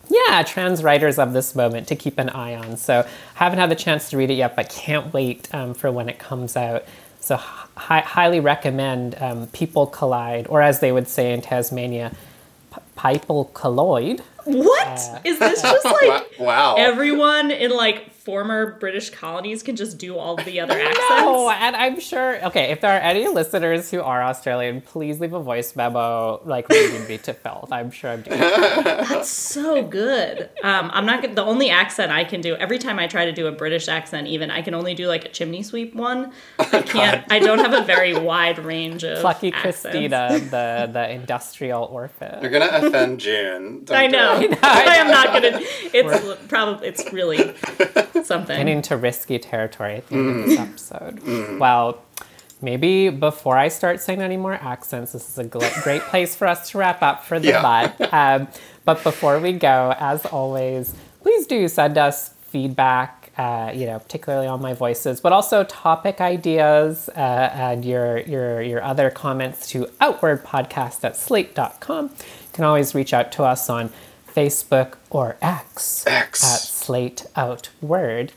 [0.09, 2.77] yeah, trans writers of this moment to keep an eye on.
[2.77, 6.09] So haven't had the chance to read it yet, but can't wait um, for when
[6.09, 6.85] it comes out.
[7.21, 12.13] So hi- highly recommend um, People Collide, or as they would say in Tasmania,
[12.75, 12.81] P-
[13.13, 14.23] People Colloid.
[14.45, 16.77] What is this just like wow.
[16.77, 21.09] everyone in like former British colonies can just do all the other accents?
[21.11, 22.45] No, and I'm sure.
[22.47, 26.69] Okay, if there are any listeners who are Australian, please leave a voice memo, like
[26.69, 27.73] reading me to filth.
[27.73, 28.39] I'm sure I'm doing.
[28.39, 28.85] that.
[29.09, 30.51] That's so good.
[30.63, 32.55] Um, I'm not the only accent I can do.
[32.57, 35.25] Every time I try to do a British accent, even I can only do like
[35.25, 36.33] a chimney sweep one.
[36.59, 37.31] I can't.
[37.31, 39.83] I don't have a very wide range of Plucky accents.
[39.83, 42.41] Christina, the the industrial orphan.
[42.41, 43.85] You're gonna offend June.
[43.85, 43.97] Don't
[44.37, 44.59] I do know.
[44.63, 45.61] I am not gonna.
[45.93, 46.89] It's probably.
[46.89, 47.39] It's really
[48.25, 48.57] something.
[48.57, 50.69] Getting into risky territory at the end of this Mm.
[50.69, 51.21] episode.
[51.21, 51.59] Mm.
[51.59, 52.03] Well,
[52.61, 56.47] maybe before I start saying any more accents, this is a gl- great place for
[56.47, 57.63] us to wrap up for the Yeah.
[57.63, 58.09] bud.
[58.13, 58.49] Um,
[58.85, 63.19] but before we go, as always, please do send us feedback.
[63.39, 67.19] Uh, you know, particularly on my voices, but also topic ideas uh,
[67.55, 72.11] and your your your other comments to outwardpodcast at slate.com.
[72.11, 73.89] You can always reach out to us on
[74.35, 76.43] Facebook or X, X.
[76.43, 78.33] at Slate Outward.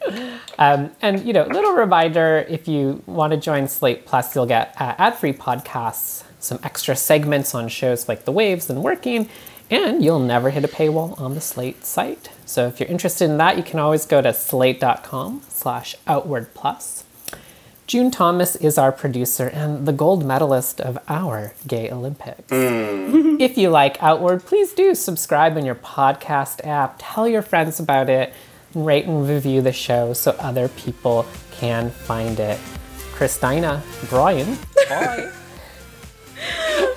[0.60, 4.76] Um, and, you know, little reminder if you want to join Slate Plus, you'll get
[4.80, 9.30] uh, ad free podcasts, some extra segments on shows like The Waves and Working,
[9.72, 12.30] and you'll never hit a paywall on the Slate site.
[12.46, 17.05] So if you're interested in that, you can always go to slate.com slash outward plus.
[17.88, 22.50] June Thomas is our producer and the gold medalist of our Gay Olympics.
[22.50, 23.40] Mm.
[23.40, 26.96] if you like Outward, please do subscribe in your podcast app.
[26.98, 28.34] Tell your friends about it.
[28.74, 32.60] And rate and review the show so other people can find it.
[33.14, 34.58] Christina, Bryan,
[34.90, 35.32] bye.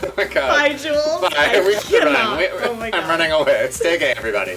[0.01, 0.49] Oh my god.
[0.49, 1.21] Bye, Jules.
[1.21, 1.29] Bye.
[1.37, 2.15] I we have to run.
[2.15, 2.39] cannot.
[2.39, 3.09] We- Oh my I'm God.
[3.09, 3.69] running away.
[3.71, 4.57] Stay gay, everybody.